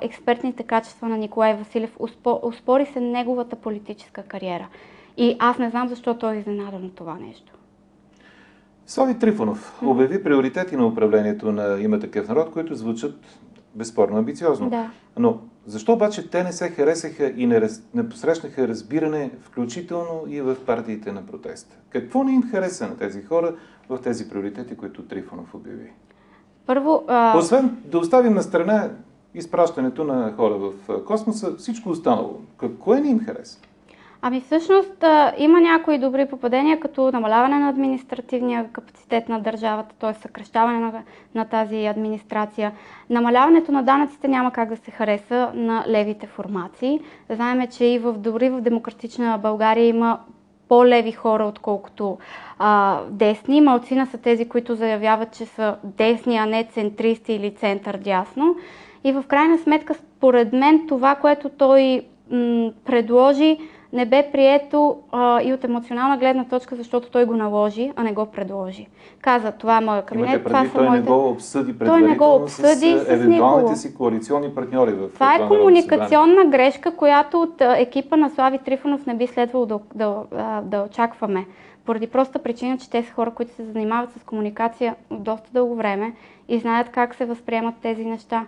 експертните 0.00 0.62
качества 0.62 1.08
на 1.08 1.16
Николай 1.16 1.54
Василев. 1.54 1.96
Успори 2.42 2.86
се 2.86 3.00
неговата 3.00 3.56
политическа 3.68 4.22
кариера. 4.22 4.68
И 5.16 5.36
аз 5.38 5.58
не 5.58 5.70
знам 5.70 5.88
защо 5.88 6.18
той 6.18 6.34
е 6.34 6.38
изненадан 6.38 6.84
от 6.84 6.94
това 6.94 7.14
нещо. 7.14 7.52
Слави 8.86 9.18
Трифонов 9.18 9.82
обяви 9.82 10.22
приоритети 10.22 10.76
на 10.76 10.86
управлението 10.86 11.52
на 11.52 11.80
има 11.80 12.00
такъв 12.00 12.28
народ, 12.28 12.50
които 12.52 12.74
звучат 12.74 13.14
безспорно 13.74 14.16
амбициозно. 14.18 14.70
Да. 14.70 14.90
Но 15.18 15.40
защо 15.66 15.92
обаче 15.92 16.30
те 16.30 16.44
не 16.44 16.52
се 16.52 16.68
харесаха 16.68 17.32
и 17.36 17.46
не, 17.46 17.60
раз... 17.60 17.82
не 17.94 18.08
посрещнаха 18.08 18.68
разбиране, 18.68 19.30
включително 19.40 20.24
и 20.28 20.40
в 20.40 20.56
партиите 20.66 21.12
на 21.12 21.26
протеста? 21.26 21.76
Какво 21.90 22.24
не 22.24 22.32
им 22.32 22.42
хареса 22.50 22.88
на 22.88 22.96
тези 22.96 23.22
хора 23.22 23.54
в 23.88 23.98
тези 24.02 24.28
приоритети, 24.28 24.76
които 24.76 25.02
Трифонов 25.02 25.54
обяви? 25.54 25.92
Първо, 26.66 27.04
а... 27.08 27.38
Освен 27.38 27.76
да 27.84 27.98
оставим 27.98 28.34
на 28.34 28.42
страна 28.42 28.90
изпращането 29.34 30.04
на 30.04 30.32
хора 30.36 30.54
в 30.54 30.72
космоса, 31.04 31.56
всичко 31.56 31.90
останало. 31.90 32.40
Какво 32.56 32.94
не 32.94 33.08
им 33.08 33.20
хареса? 33.20 33.60
Ами 34.22 34.40
всъщност 34.40 35.04
има 35.38 35.60
някои 35.60 35.98
добри 35.98 36.26
попадения, 36.26 36.80
като 36.80 37.12
намаляване 37.12 37.58
на 37.58 37.68
административния 37.68 38.68
капацитет 38.72 39.28
на 39.28 39.40
държавата, 39.40 39.94
т.е. 39.98 40.14
съкрещаване 40.14 40.78
на, 40.78 41.02
на 41.34 41.44
тази 41.44 41.86
администрация. 41.86 42.72
Намаляването 43.10 43.72
на 43.72 43.82
данъците 43.82 44.28
няма 44.28 44.50
как 44.50 44.68
да 44.68 44.76
се 44.76 44.90
хареса 44.90 45.50
на 45.54 45.84
левите 45.88 46.26
формации. 46.26 47.00
Знаеме, 47.30 47.66
че 47.66 47.84
и 47.84 47.98
в, 47.98 48.12
дори 48.12 48.50
в 48.50 48.60
демократична 48.60 49.38
България 49.42 49.86
има 49.86 50.18
по-леви 50.68 51.12
хора, 51.12 51.44
отколкото 51.44 52.18
а, 52.58 53.00
десни. 53.10 53.60
Малцина 53.60 54.06
са 54.06 54.18
тези, 54.18 54.48
които 54.48 54.74
заявяват, 54.74 55.32
че 55.32 55.46
са 55.46 55.76
десни, 55.84 56.36
а 56.36 56.46
не 56.46 56.64
центристи 56.64 57.32
или 57.32 57.54
център-дясно. 57.54 58.56
И 59.04 59.12
в 59.12 59.24
крайна 59.28 59.58
сметка, 59.58 59.94
според 59.94 60.52
мен, 60.52 60.86
това, 60.88 61.14
което 61.14 61.48
той 61.48 62.02
м- 62.30 62.70
предложи, 62.84 63.58
не 63.92 64.06
бе 64.06 64.28
прието 64.32 64.98
а, 65.12 65.42
и 65.42 65.52
от 65.52 65.64
емоционална 65.64 66.16
гледна 66.16 66.44
точка, 66.44 66.76
защото 66.76 67.10
той 67.10 67.24
го 67.24 67.36
наложи, 67.36 67.92
а 67.96 68.02
не 68.02 68.12
го 68.12 68.26
предложи. 68.26 68.86
Каза, 69.20 69.52
това 69.52 69.76
е 69.76 69.80
моят 69.80 70.04
кабинет, 70.04 70.28
Имате 70.28 70.44
това 70.44 70.64
са 70.64 70.72
той 70.72 70.88
моите... 70.88 71.00
не 71.00 71.06
го 71.06 71.28
обсъди 71.28 71.78
той 71.78 72.02
не 72.02 72.16
го 72.16 72.34
обсъди 72.34 72.98
с, 72.98 73.04
с 73.04 73.08
евентуалните 73.08 73.76
си 73.76 73.94
коалиционни 73.94 74.54
партньори 74.54 74.92
в 74.92 75.08
Това 75.14 75.34
е 75.34 75.48
комуникационна 75.48 76.44
грешка, 76.44 76.96
която 76.96 77.40
от 77.40 77.60
екипа 77.60 78.16
на 78.16 78.30
Слави 78.30 78.58
Трифонов 78.58 79.06
не 79.06 79.14
би 79.14 79.26
следвало 79.26 79.66
да, 79.66 79.78
да, 79.94 80.22
да, 80.32 80.60
да 80.64 80.82
очакваме. 80.82 81.46
Поради 81.84 82.06
проста 82.06 82.38
причина, 82.38 82.78
че 82.78 82.90
те 82.90 83.02
са 83.02 83.12
хора, 83.12 83.30
които 83.30 83.54
се 83.54 83.64
занимават 83.64 84.10
с 84.12 84.24
комуникация 84.24 84.94
доста 85.10 85.50
дълго 85.52 85.76
време 85.76 86.12
и 86.48 86.58
знаят 86.58 86.88
как 86.88 87.14
се 87.14 87.24
възприемат 87.24 87.74
тези 87.82 88.04
неща. 88.04 88.46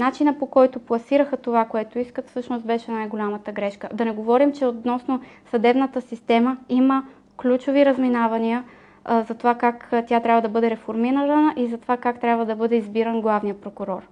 Начина 0.00 0.38
по 0.38 0.46
който 0.46 0.78
пласираха 0.78 1.36
това, 1.36 1.64
което 1.64 1.98
искат, 1.98 2.28
всъщност 2.28 2.66
беше 2.66 2.90
най-голямата 2.90 3.52
грешка. 3.52 3.88
Да 3.92 4.04
не 4.04 4.10
говорим, 4.10 4.52
че 4.52 4.66
относно 4.66 5.20
съдебната 5.50 6.00
система 6.00 6.56
има 6.68 7.04
ключови 7.36 7.86
разминавания 7.86 8.64
а, 9.04 9.22
за 9.22 9.34
това 9.34 9.54
как 9.54 9.92
тя 10.06 10.20
трябва 10.20 10.42
да 10.42 10.48
бъде 10.48 10.70
реформирана 10.70 11.54
и 11.56 11.66
за 11.66 11.78
това 11.78 11.96
как 11.96 12.20
трябва 12.20 12.46
да 12.46 12.56
бъде 12.56 12.76
избиран 12.76 13.20
главния 13.20 13.60
прокурор. 13.60 14.02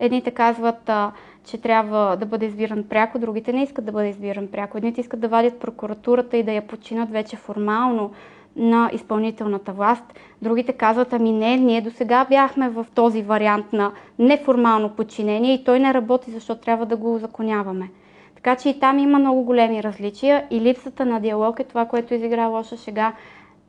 Едните 0.00 0.30
казват, 0.30 0.88
а, 0.88 1.12
че 1.44 1.58
трябва 1.60 2.16
да 2.16 2.26
бъде 2.26 2.46
избиран 2.46 2.84
пряко, 2.84 3.18
другите 3.18 3.52
не 3.52 3.62
искат 3.62 3.84
да 3.84 3.92
бъде 3.92 4.08
избиран 4.08 4.48
пряко. 4.48 4.78
Едните 4.78 5.00
искат 5.00 5.20
да 5.20 5.28
вадят 5.28 5.58
прокуратурата 5.60 6.36
и 6.36 6.42
да 6.42 6.52
я 6.52 6.66
подчинат 6.66 7.10
вече 7.10 7.36
формално 7.36 8.12
на 8.58 8.90
изпълнителната 8.92 9.72
власт. 9.72 10.04
Другите 10.42 10.72
казват, 10.72 11.12
ами 11.12 11.32
не, 11.32 11.56
ние 11.56 11.80
до 11.80 11.90
сега 11.90 12.24
бяхме 12.24 12.68
в 12.68 12.86
този 12.94 13.22
вариант 13.22 13.72
на 13.72 13.92
неформално 14.18 14.88
подчинение 14.88 15.54
и 15.54 15.64
той 15.64 15.80
не 15.80 15.94
работи, 15.94 16.30
защото 16.30 16.60
трябва 16.60 16.86
да 16.86 16.96
го 16.96 17.14
узаконяваме. 17.14 17.90
Така 18.34 18.56
че 18.56 18.68
и 18.68 18.80
там 18.80 18.98
има 18.98 19.18
много 19.18 19.42
големи 19.42 19.82
различия 19.82 20.46
и 20.50 20.60
липсата 20.60 21.04
на 21.06 21.20
диалог 21.20 21.60
е 21.60 21.64
това, 21.64 21.84
което 21.86 22.14
изигра 22.14 22.46
лоша 22.46 22.76
шега 22.76 23.12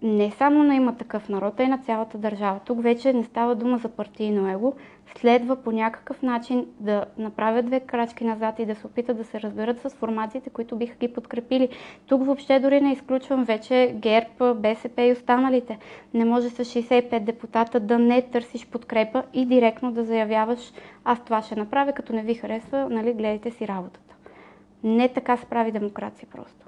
не 0.01 0.31
само 0.31 0.63
на 0.63 0.75
има 0.75 0.95
такъв 0.95 1.29
народ, 1.29 1.59
а 1.59 1.63
и 1.63 1.67
на 1.67 1.77
цялата 1.77 2.17
държава. 2.17 2.59
Тук 2.65 2.83
вече 2.83 3.13
не 3.13 3.23
става 3.23 3.55
дума 3.55 3.77
за 3.77 3.89
партийно 3.89 4.49
его. 4.51 4.73
Следва 5.17 5.55
по 5.55 5.71
някакъв 5.71 6.21
начин 6.21 6.65
да 6.79 7.05
направят 7.17 7.65
две 7.65 7.79
крачки 7.79 8.23
назад 8.23 8.59
и 8.59 8.65
да 8.65 8.75
се 8.75 8.87
опитат 8.87 9.17
да 9.17 9.23
се 9.23 9.41
разберат 9.41 9.81
с 9.81 9.89
формациите, 9.89 10.49
които 10.49 10.75
биха 10.75 10.95
ги 10.95 11.13
подкрепили. 11.13 11.69
Тук 12.07 12.25
въобще 12.25 12.59
дори 12.59 12.81
не 12.81 12.91
изключвам 12.91 13.43
вече 13.43 13.95
ГЕРБ, 13.95 14.53
БСП 14.53 15.01
и 15.01 15.11
останалите. 15.11 15.79
Не 16.13 16.25
може 16.25 16.49
с 16.49 16.65
65 16.65 17.19
депутата 17.19 17.79
да 17.79 17.99
не 17.99 18.21
търсиш 18.21 18.67
подкрепа 18.67 19.23
и 19.33 19.45
директно 19.45 19.91
да 19.91 20.03
заявяваш 20.03 20.71
аз 21.05 21.25
това 21.25 21.41
ще 21.41 21.55
направя, 21.55 21.93
като 21.93 22.13
не 22.13 22.23
ви 22.23 22.33
харесва, 22.33 22.87
нали, 22.89 23.13
гледайте 23.13 23.51
си 23.51 23.67
работата. 23.67 24.15
Не 24.83 25.09
така 25.09 25.37
се 25.37 25.45
прави 25.45 25.71
демокрация 25.71 26.27
просто. 26.31 26.65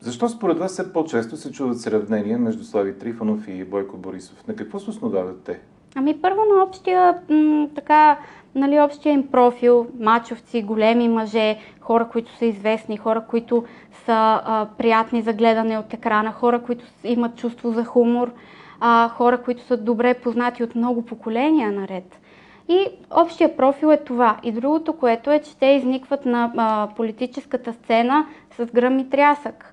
Защо 0.00 0.28
според 0.28 0.58
вас 0.58 0.72
все 0.72 0.92
по-често 0.92 1.36
се 1.36 1.52
чуват 1.52 1.80
сравнения 1.80 2.38
между 2.38 2.64
Слави 2.64 2.98
Трифонов 2.98 3.48
и 3.48 3.64
Бойко 3.64 3.96
Борисов? 3.96 4.48
На 4.48 4.56
какво 4.56 4.78
се 4.78 4.90
основават 4.90 5.42
те? 5.44 5.60
Ами 5.94 6.22
първо 6.22 6.40
на 6.56 6.62
общия, 6.62 7.14
м- 7.28 7.68
така, 7.74 8.18
нали, 8.54 8.80
общия 8.80 9.12
им 9.12 9.26
профил, 9.26 9.86
мачовци, 10.00 10.62
големи 10.62 11.08
мъже, 11.08 11.56
хора, 11.80 12.08
които 12.08 12.36
са 12.36 12.46
известни, 12.46 12.96
хора, 12.96 13.24
които 13.28 13.64
са 14.04 14.40
а, 14.44 14.66
приятни 14.78 15.22
за 15.22 15.32
гледане 15.32 15.78
от 15.78 15.94
екрана, 15.94 16.32
хора, 16.32 16.62
които 16.62 16.84
имат 17.04 17.36
чувство 17.36 17.72
за 17.72 17.84
хумор, 17.84 18.32
а, 18.80 19.08
хора, 19.08 19.42
които 19.42 19.62
са 19.62 19.76
добре 19.76 20.14
познати 20.14 20.62
от 20.62 20.74
много 20.74 21.06
поколения 21.06 21.72
наред. 21.72 22.20
И 22.68 22.86
общия 23.10 23.56
профил 23.56 23.86
е 23.86 23.96
това. 23.96 24.36
И 24.42 24.52
другото, 24.52 24.92
което 24.92 25.30
е, 25.30 25.38
че 25.38 25.56
те 25.56 25.66
изникват 25.66 26.26
на 26.26 26.52
а, 26.56 26.88
политическата 26.96 27.72
сцена 27.72 28.26
с 28.56 28.66
гръм 28.66 28.98
и 28.98 29.10
трясък. 29.10 29.69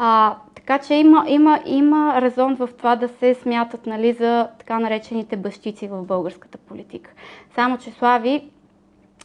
А, 0.00 0.36
така 0.54 0.78
че 0.78 0.94
има, 0.94 1.24
има, 1.28 1.60
има 1.66 2.20
резон 2.22 2.56
в 2.56 2.68
това 2.78 2.96
да 2.96 3.08
се 3.08 3.34
смятат 3.34 3.86
нали, 3.86 4.12
за 4.12 4.48
така 4.58 4.78
наречените 4.78 5.36
бащици 5.36 5.88
в 5.88 6.02
българската 6.02 6.58
политика. 6.58 7.10
Само, 7.54 7.78
че 7.78 7.90
Слави 7.90 8.50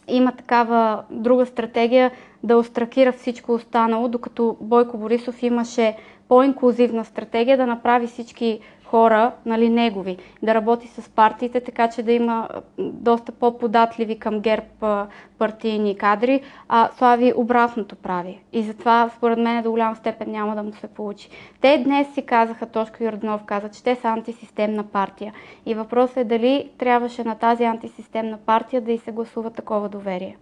има 0.08 0.32
такава 0.32 1.04
друга 1.10 1.46
стратегия 1.46 2.12
да 2.44 2.58
остракира 2.58 3.12
всичко 3.12 3.54
останало, 3.54 4.08
докато 4.08 4.58
Бойко 4.62 4.98
Борисов 4.98 5.44
имаше 5.44 5.96
по-инклюзивна 6.28 7.06
стратегия 7.06 7.58
да 7.58 7.68
направи 7.68 8.08
всички 8.08 8.60
хора, 8.94 9.32
нали, 9.46 9.70
негови, 9.70 10.18
да 10.44 10.54
работи 10.54 10.88
с 10.88 11.10
партиите, 11.10 11.60
така 11.60 11.90
че 11.90 12.04
да 12.04 12.12
има 12.12 12.50
доста 12.78 13.32
по-податливи 13.32 14.20
към 14.20 14.40
ГЕРБ 14.40 15.08
партийни 15.38 15.98
кадри, 15.98 16.42
а 16.70 16.90
Слави 16.98 17.34
обратното 17.36 17.96
прави. 17.96 18.40
И 18.52 18.64
затова, 18.64 19.12
според 19.18 19.40
мен, 19.40 19.64
до 19.64 19.72
голяма 19.72 19.96
степен 19.96 20.32
няма 20.32 20.56
да 20.56 20.64
му 20.64 20.74
се 20.74 20.88
получи. 20.88 21.30
Те 21.62 21.78
днес 21.78 22.14
си 22.14 22.22
казаха, 22.22 22.66
Тошко 22.66 23.04
Йорданов 23.04 23.44
каза, 23.44 23.70
че 23.70 23.84
те 23.84 23.96
са 23.96 24.08
антисистемна 24.08 24.84
партия. 24.84 25.34
И 25.66 25.76
въпросът 25.76 26.18
е 26.18 26.24
дали 26.24 26.70
трябваше 26.78 27.24
на 27.24 27.36
тази 27.36 27.64
антисистемна 27.64 28.38
партия 28.38 28.82
да 28.82 28.92
и 28.92 28.98
се 28.98 29.12
гласува 29.12 29.50
такова 29.50 29.90
доверие 29.90 30.38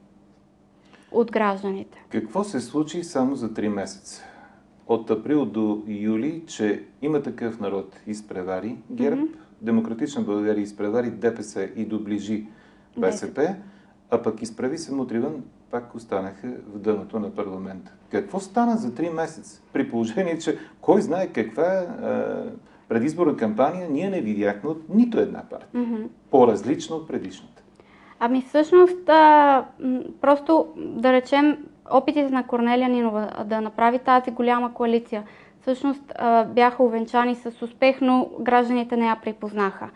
от 1.11 1.31
гражданите. 1.31 2.03
Какво 2.09 2.43
се 2.43 2.59
случи 2.59 3.03
само 3.03 3.35
за 3.35 3.49
3 3.49 3.67
месеца? 3.67 4.30
От 4.93 5.09
април 5.09 5.45
до 5.45 5.83
юли, 5.87 6.43
че 6.47 6.83
има 7.01 7.21
такъв 7.21 7.59
народ 7.59 7.99
изпревари 8.07 8.77
ГЕРБ, 8.91 9.21
mm-hmm. 9.21 9.35
Демократична 9.61 10.21
България 10.21 10.61
изпревари 10.61 11.09
ДПС 11.09 11.69
и 11.75 11.85
доближи 11.85 12.47
БСП, 12.97 13.55
а 14.09 14.21
пък 14.21 14.41
изправи 14.41 14.77
се 14.77 14.93
Мутриван 14.93 15.43
пак 15.71 15.95
останаха 15.95 16.47
в 16.73 16.79
дъното 16.79 17.19
на 17.19 17.29
парламента. 17.29 17.91
Какво 18.09 18.39
стана 18.39 18.77
за 18.77 18.95
три 18.95 19.09
месеца? 19.09 19.61
При 19.73 19.89
положение, 19.89 20.39
че 20.39 20.57
кой 20.81 21.01
знае 21.01 21.27
каква 21.27 21.73
е 21.73 21.87
предизборна 22.89 23.37
кампания 23.37 23.89
ние 23.89 24.09
не 24.09 24.21
видяхме 24.21 24.69
от 24.69 24.89
нито 24.89 25.19
една 25.19 25.43
партия. 25.49 25.69
Mm-hmm. 25.75 26.07
По-различно 26.31 26.95
от 26.95 27.07
предишната. 27.07 27.63
Ами 28.19 28.41
всъщност, 28.41 29.09
а, 29.09 29.65
просто 30.21 30.67
да 30.75 31.13
речем, 31.13 31.57
опитите 31.91 32.29
на 32.29 32.47
Корнелия 32.47 32.89
Нинова 32.89 33.29
да 33.45 33.61
направи 33.61 33.99
тази 33.99 34.31
голяма 34.31 34.73
коалиция 34.73 35.23
всъщност 35.61 36.13
бяха 36.47 36.83
увенчани 36.83 37.35
с 37.35 37.61
успех, 37.61 38.01
но 38.01 38.29
гражданите 38.39 38.97
не 38.97 39.07
я 39.07 39.15
припознаха. 39.23 39.89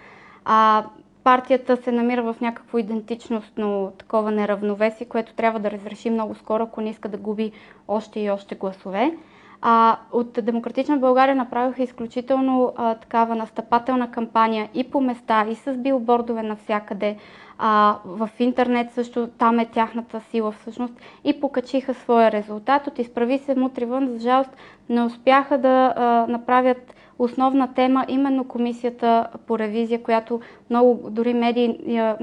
А, 0.45 0.85
партията 1.23 1.77
се 1.77 1.91
намира 1.91 2.33
в 2.33 2.41
някакво 2.41 2.77
идентичностно 2.77 3.91
такова 3.97 4.31
неравновесие, 4.31 5.07
което 5.07 5.33
трябва 5.33 5.59
да 5.59 5.71
разреши 5.71 6.09
много 6.09 6.35
скоро, 6.35 6.63
ако 6.63 6.81
не 6.81 6.89
иска 6.89 7.09
да 7.09 7.17
губи 7.17 7.51
още 7.87 8.19
и 8.19 8.29
още 8.29 8.55
гласове. 8.55 9.17
А, 9.61 9.97
от 10.11 10.39
Демократична 10.41 10.97
България 10.97 11.35
направиха 11.35 11.83
изключително 11.83 12.73
а, 12.75 12.95
такава 12.95 13.35
настъпателна 13.35 14.11
кампания 14.11 14.69
и 14.73 14.83
по 14.83 15.01
места, 15.01 15.45
и 15.49 15.55
с 15.55 15.73
билбордове 15.73 16.43
навсякъде. 16.43 17.17
А, 17.57 17.97
в 18.05 18.29
интернет 18.39 18.91
също 18.91 19.27
там 19.27 19.59
е 19.59 19.65
тяхната 19.65 20.21
сила 20.21 20.51
всъщност 20.51 20.93
и 21.23 21.39
покачиха 21.39 21.93
своя 21.93 22.31
резултат. 22.31 22.87
От 22.87 22.99
изправи 22.99 23.37
се 23.37 23.55
мутривън, 23.55 24.07
за 24.07 24.19
жалост 24.19 24.51
не 24.89 25.03
успяха 25.03 25.57
да 25.57 25.93
а, 25.95 26.25
направят 26.31 26.95
основна 27.19 27.73
тема 27.73 28.05
именно 28.07 28.47
комисията 28.47 29.27
по 29.47 29.59
ревизия, 29.59 30.03
която 30.03 30.39
много 30.69 31.09
дори 31.09 31.33
медии 31.33 31.79
я 31.87 32.17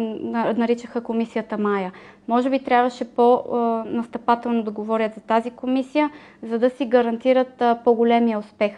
наричаха 0.57 1.01
комисията 1.01 1.59
Мая. 1.59 1.93
Може 2.29 2.51
би 2.51 2.59
трябваше 2.59 3.05
по-настъпателно 3.05 4.63
да 4.63 4.71
говорят 4.71 5.15
за 5.15 5.21
тази 5.21 5.51
комисия, 5.51 6.11
за 6.43 6.59
да 6.59 6.71
си 6.71 6.87
гарантират 6.87 7.63
по-големия 7.85 8.39
успех. 8.39 8.73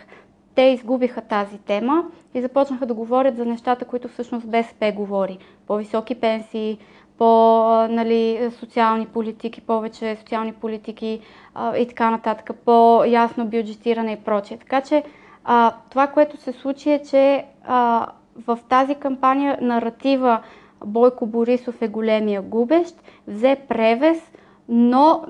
Те 0.54 0.62
изгубиха 0.62 1.20
тази 1.20 1.58
тема 1.58 2.04
и 2.34 2.42
започнаха 2.42 2.86
да 2.86 2.94
говорят 2.94 3.36
за 3.36 3.44
нещата, 3.44 3.84
които 3.84 4.08
всъщност 4.08 4.48
БСП 4.48 4.92
говори. 4.92 5.38
По-високи 5.66 6.14
пенсии, 6.14 6.78
по-нали, 7.18 8.50
социални 8.50 9.06
политики, 9.06 9.60
повече 9.60 10.16
социални 10.16 10.52
политики 10.52 11.20
а, 11.54 11.76
и 11.76 11.88
така 11.88 12.10
нататък, 12.10 12.50
по-ясно 12.64 13.46
бюджетиране 13.46 14.12
и 14.12 14.24
прочее. 14.24 14.58
Така 14.58 14.80
че 14.80 15.02
а, 15.44 15.74
това, 15.90 16.06
което 16.06 16.36
се 16.36 16.52
случи 16.52 16.90
е, 16.90 17.02
че 17.02 17.44
а, 17.64 18.06
в 18.46 18.58
тази 18.68 18.94
кампания 18.94 19.58
наратива 19.60 20.40
Бойко 20.86 21.26
Борисов 21.26 21.82
е 21.82 21.88
големия 21.88 22.42
губещ, 22.42 23.02
взе 23.28 23.56
превес, 23.68 24.32
но 24.68 25.22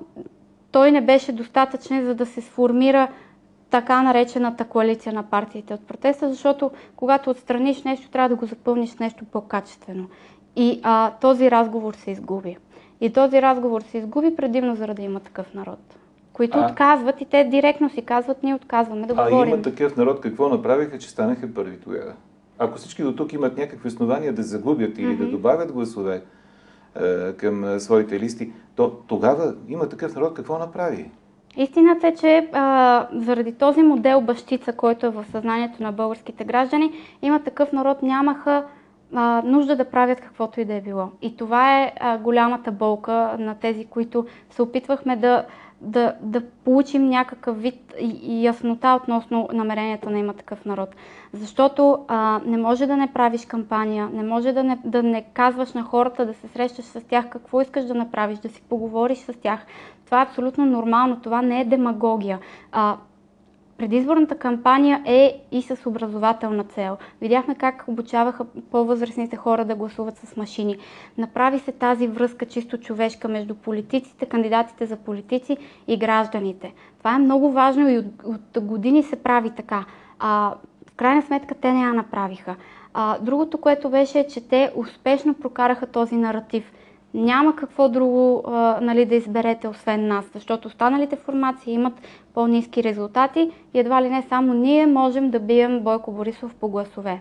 той 0.72 0.92
не 0.92 1.00
беше 1.00 1.32
достатъчен, 1.32 2.04
за 2.04 2.14
да 2.14 2.26
се 2.26 2.40
сформира 2.40 3.08
така 3.70 4.02
наречената 4.02 4.64
коалиция 4.64 5.12
на 5.12 5.22
партиите 5.22 5.74
от 5.74 5.86
протеста, 5.86 6.28
защото 6.28 6.70
когато 6.96 7.30
отстраниш 7.30 7.82
нещо, 7.82 8.10
трябва 8.10 8.28
да 8.28 8.36
го 8.36 8.46
запълниш 8.46 8.96
нещо 8.96 9.24
по-качествено. 9.24 10.08
И 10.56 10.80
а, 10.82 11.10
този 11.10 11.50
разговор 11.50 11.94
се 11.94 12.10
изгуби. 12.10 12.56
И 13.00 13.12
този 13.12 13.42
разговор 13.42 13.82
се 13.82 13.98
изгуби 13.98 14.36
предимно 14.36 14.74
заради 14.74 15.02
има 15.02 15.20
такъв 15.20 15.54
народ 15.54 15.78
които 16.34 16.58
а, 16.58 16.66
отказват 16.66 17.20
и 17.20 17.24
те 17.24 17.44
директно 17.44 17.90
си 17.90 18.02
казват, 18.02 18.42
ние 18.42 18.54
отказваме 18.54 19.06
да 19.06 19.14
а 19.16 19.30
говорим. 19.30 19.52
А 19.52 19.54
има 19.54 19.62
такъв 19.62 19.96
народ, 19.96 20.20
какво 20.20 20.48
направиха, 20.48 20.98
че 20.98 21.10
станаха 21.10 21.54
първи 21.54 21.80
тогава? 21.80 22.12
Ако 22.58 22.78
всички 22.78 23.02
до 23.02 23.16
тук 23.16 23.32
имат 23.32 23.56
някакви 23.58 23.88
основания 23.88 24.32
да 24.32 24.42
загубят 24.42 24.98
или 24.98 25.06
mm-hmm. 25.06 25.18
да 25.18 25.26
добавят 25.26 25.72
гласове 25.72 26.22
е, 27.00 27.32
към 27.32 27.64
е, 27.64 27.80
своите 27.80 28.20
листи, 28.20 28.52
то 28.76 28.90
тогава 28.90 29.54
има 29.68 29.88
такъв 29.88 30.14
народ, 30.14 30.34
какво 30.34 30.58
направи? 30.58 31.10
Истината 31.56 32.08
е, 32.08 32.14
че 32.14 32.48
а, 32.52 33.06
заради 33.12 33.52
този 33.52 33.82
модел 33.82 34.20
бащица, 34.20 34.72
който 34.72 35.06
е 35.06 35.10
в 35.10 35.24
съзнанието 35.32 35.82
на 35.82 35.92
българските 35.92 36.44
граждани, 36.44 36.92
има 37.22 37.42
такъв 37.42 37.72
народ, 37.72 38.02
нямаха 38.02 38.64
а, 39.14 39.42
нужда 39.44 39.76
да 39.76 39.84
правят 39.84 40.20
каквото 40.20 40.60
и 40.60 40.64
да 40.64 40.74
е 40.74 40.80
било. 40.80 41.08
И 41.22 41.36
това 41.36 41.82
е 41.82 41.92
а, 42.00 42.18
голямата 42.18 42.72
болка 42.72 43.36
на 43.38 43.54
тези, 43.54 43.84
които 43.84 44.26
се 44.50 44.62
опитвахме 44.62 45.16
да 45.16 45.44
да, 45.84 46.14
да 46.20 46.40
получим 46.64 47.06
някакъв 47.06 47.62
вид 47.62 47.94
и 48.00 48.46
яснота 48.46 48.98
относно 49.02 49.48
намерението 49.52 50.10
на 50.10 50.18
има 50.18 50.34
такъв 50.34 50.64
народ. 50.64 50.88
Защото 51.32 52.04
а, 52.08 52.40
не 52.46 52.56
може 52.56 52.86
да 52.86 52.96
не 52.96 53.12
правиш 53.12 53.46
кампания, 53.46 54.10
не 54.12 54.22
може 54.22 54.52
да 54.52 54.64
не, 54.64 54.78
да 54.84 55.02
не 55.02 55.22
казваш 55.22 55.72
на 55.72 55.82
хората, 55.82 56.26
да 56.26 56.34
се 56.34 56.48
срещаш 56.48 56.84
с 56.84 57.00
тях 57.00 57.28
какво 57.28 57.60
искаш 57.60 57.84
да 57.84 57.94
направиш, 57.94 58.38
да 58.38 58.48
си 58.48 58.62
поговориш 58.68 59.18
с 59.18 59.32
тях. 59.40 59.66
Това 60.04 60.20
е 60.20 60.24
абсолютно 60.24 60.66
нормално, 60.66 61.20
това 61.20 61.42
не 61.42 61.60
е 61.60 61.64
демагогия. 61.64 62.38
А, 62.72 62.96
предизборната 63.84 64.38
кампания 64.38 65.02
е 65.06 65.40
и 65.52 65.62
с 65.62 65.86
образователна 65.86 66.64
цел. 66.64 66.96
Видяхме 67.20 67.54
как 67.54 67.84
обучаваха 67.86 68.44
по-възрастните 68.70 69.36
хора 69.36 69.64
да 69.64 69.74
гласуват 69.74 70.18
с 70.18 70.36
машини. 70.36 70.76
Направи 71.18 71.58
се 71.58 71.72
тази 71.72 72.06
връзка 72.06 72.46
чисто 72.46 72.78
човешка 72.78 73.28
между 73.28 73.54
политиците, 73.54 74.26
кандидатите 74.26 74.86
за 74.86 74.96
политици 74.96 75.56
и 75.88 75.96
гражданите. 75.96 76.72
Това 76.98 77.14
е 77.14 77.18
много 77.18 77.52
важно 77.52 77.88
и 77.88 77.98
от, 77.98 78.06
от 78.24 78.64
години 78.64 79.02
се 79.02 79.16
прави 79.16 79.50
така. 79.50 79.84
А, 80.18 80.54
в 80.86 80.92
крайна 80.96 81.22
сметка 81.22 81.54
те 81.54 81.72
не 81.72 81.80
я 81.80 81.92
направиха. 81.92 82.56
А, 82.94 83.18
другото, 83.18 83.58
което 83.58 83.90
беше, 83.90 84.18
е, 84.18 84.26
че 84.26 84.48
те 84.48 84.72
успешно 84.76 85.34
прокараха 85.34 85.86
този 85.86 86.16
наратив– 86.16 86.72
няма 87.14 87.56
какво 87.56 87.88
друго 87.88 88.42
а, 88.46 88.78
нали, 88.82 89.04
да 89.06 89.14
изберете 89.14 89.68
освен 89.68 90.08
нас, 90.08 90.30
защото 90.34 90.68
останалите 90.68 91.16
формации 91.16 91.74
имат 91.74 91.94
по-низки 92.34 92.82
резултати 92.82 93.50
и 93.74 93.78
едва 93.78 94.02
ли 94.02 94.10
не 94.10 94.22
само 94.22 94.54
ние 94.54 94.86
можем 94.86 95.30
да 95.30 95.40
бием 95.40 95.80
Бойко 95.80 96.12
Борисов 96.12 96.54
по 96.54 96.68
гласове. 96.68 97.20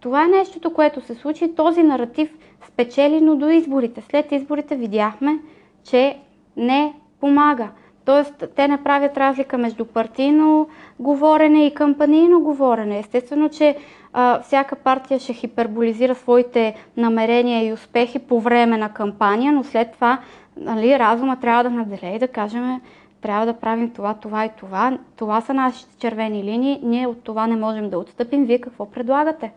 Това 0.00 0.24
е 0.24 0.28
нещото, 0.28 0.72
което 0.72 1.00
се 1.00 1.14
случи. 1.14 1.54
Този 1.54 1.82
наратив 1.82 2.38
спечели, 2.68 3.20
но 3.20 3.36
до 3.36 3.48
изборите. 3.48 4.00
След 4.00 4.32
изборите 4.32 4.76
видяхме, 4.76 5.38
че 5.84 6.18
не 6.56 6.94
помага. 7.20 7.68
Тоест, 8.04 8.44
те 8.56 8.68
не 8.68 8.82
правят 8.82 9.16
разлика 9.16 9.58
между 9.58 9.84
партийно 9.84 10.68
говорене 10.98 11.66
и 11.66 11.74
кампанийно 11.74 12.40
говорене. 12.40 12.98
Естествено, 12.98 13.48
че 13.48 13.76
а, 14.18 14.40
всяка 14.40 14.76
партия 14.76 15.20
ще 15.20 15.32
хиперболизира 15.32 16.14
своите 16.14 16.74
намерения 16.96 17.66
и 17.66 17.72
успехи 17.72 18.18
по 18.18 18.40
време 18.40 18.76
на 18.76 18.88
кампания, 18.88 19.52
но 19.52 19.64
след 19.64 19.92
това 19.92 20.18
нали, 20.56 20.98
разума 20.98 21.40
трябва 21.40 21.62
да 21.62 21.70
наделе 21.70 22.14
и 22.14 22.18
да 22.18 22.28
кажем 22.28 22.80
трябва 23.20 23.46
да 23.46 23.54
правим 23.54 23.90
това, 23.90 24.14
това 24.14 24.44
и 24.44 24.50
това. 24.58 24.98
Това 25.16 25.40
са 25.40 25.54
нашите 25.54 25.98
червени 25.98 26.44
линии. 26.44 26.80
Ние 26.82 27.06
от 27.06 27.22
това 27.24 27.46
не 27.46 27.56
можем 27.56 27.90
да 27.90 27.98
отстъпим. 27.98 28.44
Вие 28.44 28.60
какво 28.60 28.90
предлагате? 28.90 29.52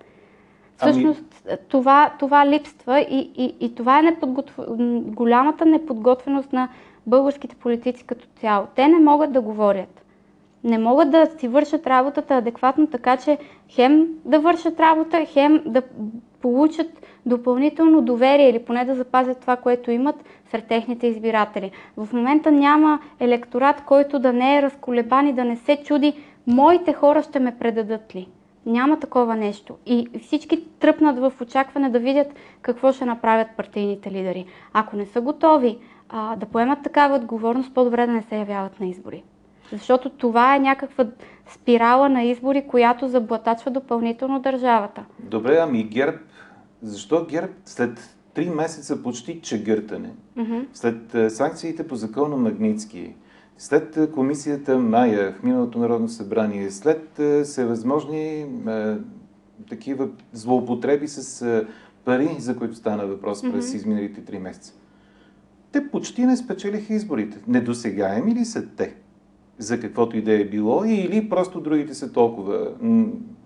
Ами- 0.80 0.92
Всъщност 0.92 1.44
ами... 1.48 1.58
това, 1.68 2.12
това 2.20 2.48
липства 2.48 3.00
и, 3.00 3.32
и, 3.36 3.56
и 3.60 3.76
това 3.76 4.00
е 4.00 4.04
неподготв... 4.04 4.60
голямата 5.16 5.66
неподготвеност 5.66 6.54
на 6.54 6.70
българските 7.08 7.56
политици 7.56 8.04
като 8.04 8.28
цяло. 8.40 8.68
Те 8.76 8.88
не 8.88 9.00
могат 9.00 9.32
да 9.32 9.42
говорят. 9.42 10.06
Не 10.64 10.78
могат 10.78 11.12
да 11.12 11.26
си 11.26 11.48
вършат 11.48 11.88
работата 11.88 12.36
адекватно, 12.36 12.88
така 12.88 13.18
че 13.18 13.38
хем 13.70 14.08
да 14.26 14.40
вършат 14.40 14.80
работа, 14.80 15.26
хем 15.26 15.62
да 15.66 15.82
получат 16.42 16.88
допълнително 17.26 18.02
доверие 18.02 18.50
или 18.50 18.60
поне 18.60 18.86
да 18.86 18.96
запазят 18.96 19.40
това, 19.40 19.56
което 19.56 19.92
имат 19.92 20.16
сред 20.52 20.68
техните 20.68 21.08
избиратели. 21.08 21.72
В 21.98 22.14
момента 22.14 22.52
няма 22.52 23.00
електорат, 23.20 23.82
който 23.82 24.20
да 24.20 24.34
не 24.34 24.58
е 24.58 24.62
разколебан 24.62 25.28
и 25.28 25.34
да 25.34 25.44
не 25.44 25.56
се 25.56 25.78
чуди, 25.84 26.14
моите 26.48 26.94
хора 26.94 27.24
ще 27.24 27.40
ме 27.40 27.58
предадат 27.60 28.16
ли. 28.16 28.28
Няма 28.66 29.00
такова 29.00 29.36
нещо. 29.36 29.76
И 29.86 30.08
всички 30.22 30.64
тръпнат 30.80 31.20
в 31.20 31.34
очакване 31.42 31.90
да 31.90 32.00
видят 32.00 32.28
какво 32.62 32.92
ще 32.92 33.06
направят 33.06 33.48
партийните 33.58 34.12
лидери. 34.12 34.46
Ако 34.74 34.96
не 34.96 35.06
са 35.06 35.22
готови 35.22 35.78
а, 36.10 36.36
да 36.36 36.46
поемат 36.46 36.84
такава 36.84 37.16
отговорност, 37.16 37.74
по-добре 37.74 38.06
да 38.06 38.14
не 38.14 38.22
се 38.22 38.38
явяват 38.38 38.80
на 38.80 38.88
избори. 38.88 39.24
Защото 39.72 40.10
това 40.10 40.56
е 40.56 40.60
някаква 40.60 41.06
спирала 41.54 42.10
на 42.10 42.24
избори, 42.24 42.68
която 42.68 43.08
заблатачва 43.08 43.72
допълнително 43.72 44.40
държавата. 44.40 45.06
Добре, 45.20 45.58
ами 45.62 45.84
ГЕРБ, 45.84 46.18
защо 46.82 47.26
ГЕРБ 47.26 47.54
след 47.66 48.16
три 48.34 48.50
месеца 48.50 49.04
почти 49.04 49.42
чегъртане, 49.42 50.10
mm-hmm. 50.38 50.66
след 50.74 51.32
санкциите 51.32 51.88
по 51.88 51.96
закона 51.96 52.38
Магницки, 52.38 53.14
след 53.58 54.12
комисията 54.14 54.78
Майя 54.78 55.34
в 55.40 55.44
миналото 55.44 55.80
Народно 55.80 56.10
събрание, 56.10 56.72
след 56.72 57.20
всевъзможни 57.44 58.40
е, 58.40 58.48
такива 59.70 60.10
злоупотреби 60.34 61.08
с 61.08 61.42
е, 61.42 61.66
пари, 62.06 62.36
за 62.40 62.58
които 62.58 62.76
стана 62.76 63.08
въпрос 63.08 63.42
през 63.42 63.72
mm-hmm. 63.72 63.76
изминалите 63.76 64.26
три 64.26 64.40
месеца, 64.40 64.74
те 65.72 65.90
почти 65.92 66.26
не 66.26 66.38
спечелиха 66.38 66.94
изборите. 66.94 67.38
Недосегаеми 67.48 68.36
ли 68.36 68.46
са 68.46 68.68
те? 68.68 68.96
За 69.60 69.80
каквото 69.80 70.18
и 70.18 70.22
да 70.22 70.42
е 70.42 70.46
било, 70.46 70.84
или 70.86 71.30
просто 71.30 71.60
другите 71.60 71.94
са 71.94 72.14
толкова 72.14 72.72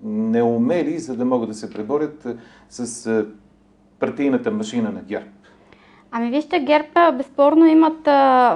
неумели, 0.03 0.99
за 0.99 1.17
да 1.17 1.25
могат 1.25 1.49
да 1.49 1.55
се 1.55 1.73
преборят 1.73 2.27
с 2.69 3.25
партийната 3.99 4.51
машина 4.51 4.91
на 4.91 5.01
ГЕРБ? 5.01 5.25
Ами 6.11 6.29
вижте, 6.29 6.59
ГЕРБ 6.59 7.11
безспорно 7.11 7.65
имат 7.65 8.07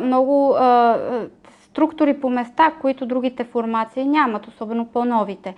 много 0.03 0.55
структури 1.61 2.13
по 2.13 2.29
места, 2.29 2.71
които 2.81 3.05
другите 3.05 3.43
формации 3.43 4.05
нямат, 4.05 4.47
особено 4.47 4.85
по-новите. 4.85 5.55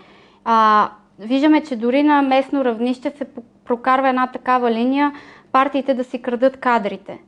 Виждаме, 1.19 1.63
че 1.63 1.75
дори 1.75 2.03
на 2.03 2.21
местно 2.21 2.65
равнище 2.65 3.13
се 3.17 3.25
прокарва 3.65 4.09
една 4.09 4.27
такава 4.27 4.71
линия 4.71 5.11
партиите 5.51 5.93
да 5.93 6.03
си 6.03 6.21
крадат 6.21 6.57
кадрите 6.57 7.19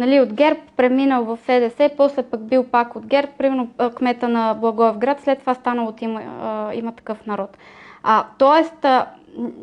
нали, 0.00 0.20
от 0.20 0.32
ГЕРБ 0.32 0.60
преминал 0.76 1.24
в 1.24 1.38
СДС, 1.46 1.90
после 1.96 2.22
пък 2.22 2.40
бил 2.40 2.64
пак 2.64 2.96
от 2.96 3.06
ГЕРБ, 3.06 3.32
примерно 3.38 3.68
кмета 3.94 4.28
на 4.28 4.54
Благоевград, 4.54 5.20
след 5.20 5.38
това 5.38 5.54
станал 5.54 5.86
от 5.86 6.02
има, 6.02 6.22
има 6.74 6.92
такъв 6.92 7.26
народ. 7.26 7.58
А, 8.02 8.24
тоест, 8.38 8.84
а, 8.84 9.06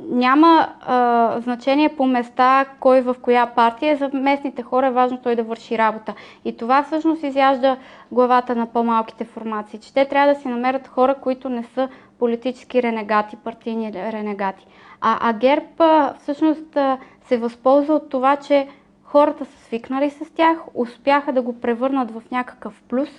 няма 0.10 0.68
а, 0.82 1.36
значение 1.40 1.90
по 1.90 2.06
места 2.06 2.66
кой 2.80 3.02
в 3.02 3.16
коя 3.22 3.46
партия. 3.46 3.98
За 3.98 4.10
местните 4.14 4.64
хора 4.64 4.88
е 4.88 4.92
важно 4.92 5.18
той 5.24 5.36
да 5.36 5.44
върши 5.44 5.78
работа. 5.78 6.14
И 6.46 6.58
това 6.58 6.84
всъщност 6.84 7.24
изяжда 7.24 7.78
главата 8.12 8.56
на 8.56 8.66
по-малките 8.66 9.26
формации, 9.26 9.80
че 9.80 9.94
те 9.94 10.06
трябва 10.06 10.34
да 10.34 10.40
си 10.40 10.48
намерят 10.48 10.88
хора, 10.88 11.16
които 11.16 11.50
не 11.50 11.64
са 11.64 11.90
политически 12.20 12.84
ренегати, 12.84 13.36
партийни 13.36 13.94
ренегати. 13.94 14.68
А, 15.02 15.30
а 15.30 15.34
ГЕРБ 15.34 16.14
всъщност 16.20 16.78
се 17.26 17.38
възползва 17.38 17.94
от 17.94 18.10
това, 18.10 18.36
че 18.36 18.68
хората 19.08 19.46
са 19.46 19.58
свикнали 19.60 20.10
с 20.10 20.34
тях, 20.34 20.58
успяха 20.74 21.34
да 21.34 21.42
го 21.42 21.60
превърнат 21.60 22.12
в 22.12 22.22
някакъв 22.32 22.84
плюс, 22.90 23.10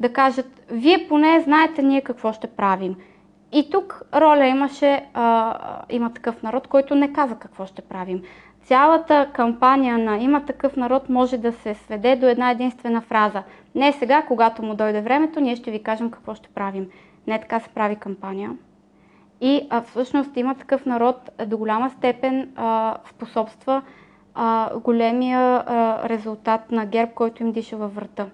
да 0.00 0.12
кажат, 0.12 0.46
вие 0.70 1.06
поне 1.08 1.40
знаете 1.40 1.82
ние 1.82 2.00
какво 2.00 2.32
ще 2.32 2.46
правим. 2.46 2.96
И 3.52 3.70
тук 3.70 4.02
роля 4.14 4.46
имаше, 4.46 5.06
а, 5.14 5.82
има 5.90 6.12
такъв 6.12 6.42
народ, 6.42 6.66
който 6.66 6.94
не 6.94 7.12
каза 7.12 7.36
какво 7.36 7.66
ще 7.66 7.82
правим. 7.82 8.22
Цялата 8.62 9.30
кампания 9.32 9.98
на 9.98 10.16
има 10.16 10.44
такъв 10.44 10.76
народ 10.76 11.08
може 11.08 11.38
да 11.38 11.52
се 11.52 11.74
сведе 11.74 12.16
до 12.16 12.26
една 12.26 12.50
единствена 12.50 13.00
фраза. 13.00 13.42
Не 13.74 13.92
сега, 13.92 14.22
когато 14.22 14.62
му 14.62 14.74
дойде 14.74 15.00
времето, 15.00 15.40
ние 15.40 15.56
ще 15.56 15.70
ви 15.70 15.82
кажем 15.82 16.10
какво 16.10 16.34
ще 16.34 16.48
правим. 16.48 16.86
Не 17.26 17.40
така 17.40 17.60
се 17.60 17.68
прави 17.68 17.96
кампания. 17.96 18.52
И 19.40 19.66
а, 19.70 19.82
всъщност 19.82 20.36
има 20.36 20.54
такъв 20.54 20.86
народ 20.86 21.30
до 21.46 21.58
голяма 21.58 21.90
степен 21.90 22.52
а, 22.56 22.96
способства 23.10 23.82
а, 24.40 24.70
големия 24.84 25.40
а, 25.40 26.08
резултат 26.08 26.70
на 26.70 26.86
ГЕРБ, 26.86 27.12
който 27.14 27.42
им 27.42 27.52
диша 27.52 27.76
във 27.76 27.94
врата. 27.94 28.26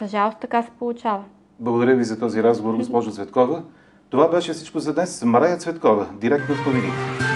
За 0.00 0.06
жалост 0.06 0.38
така 0.40 0.62
се 0.62 0.70
получава. 0.78 1.24
Благодаря 1.60 1.96
ви 1.96 2.04
за 2.04 2.18
този 2.18 2.42
разговор, 2.42 2.76
госпожо 2.76 3.10
Цветкова. 3.10 3.62
Това 4.10 4.28
беше 4.28 4.52
всичко 4.52 4.78
за 4.78 4.94
днес. 4.94 5.22
Марая 5.24 5.56
Цветкова, 5.56 6.06
директно 6.20 6.54
в 6.54 6.66
новините. 6.66 7.35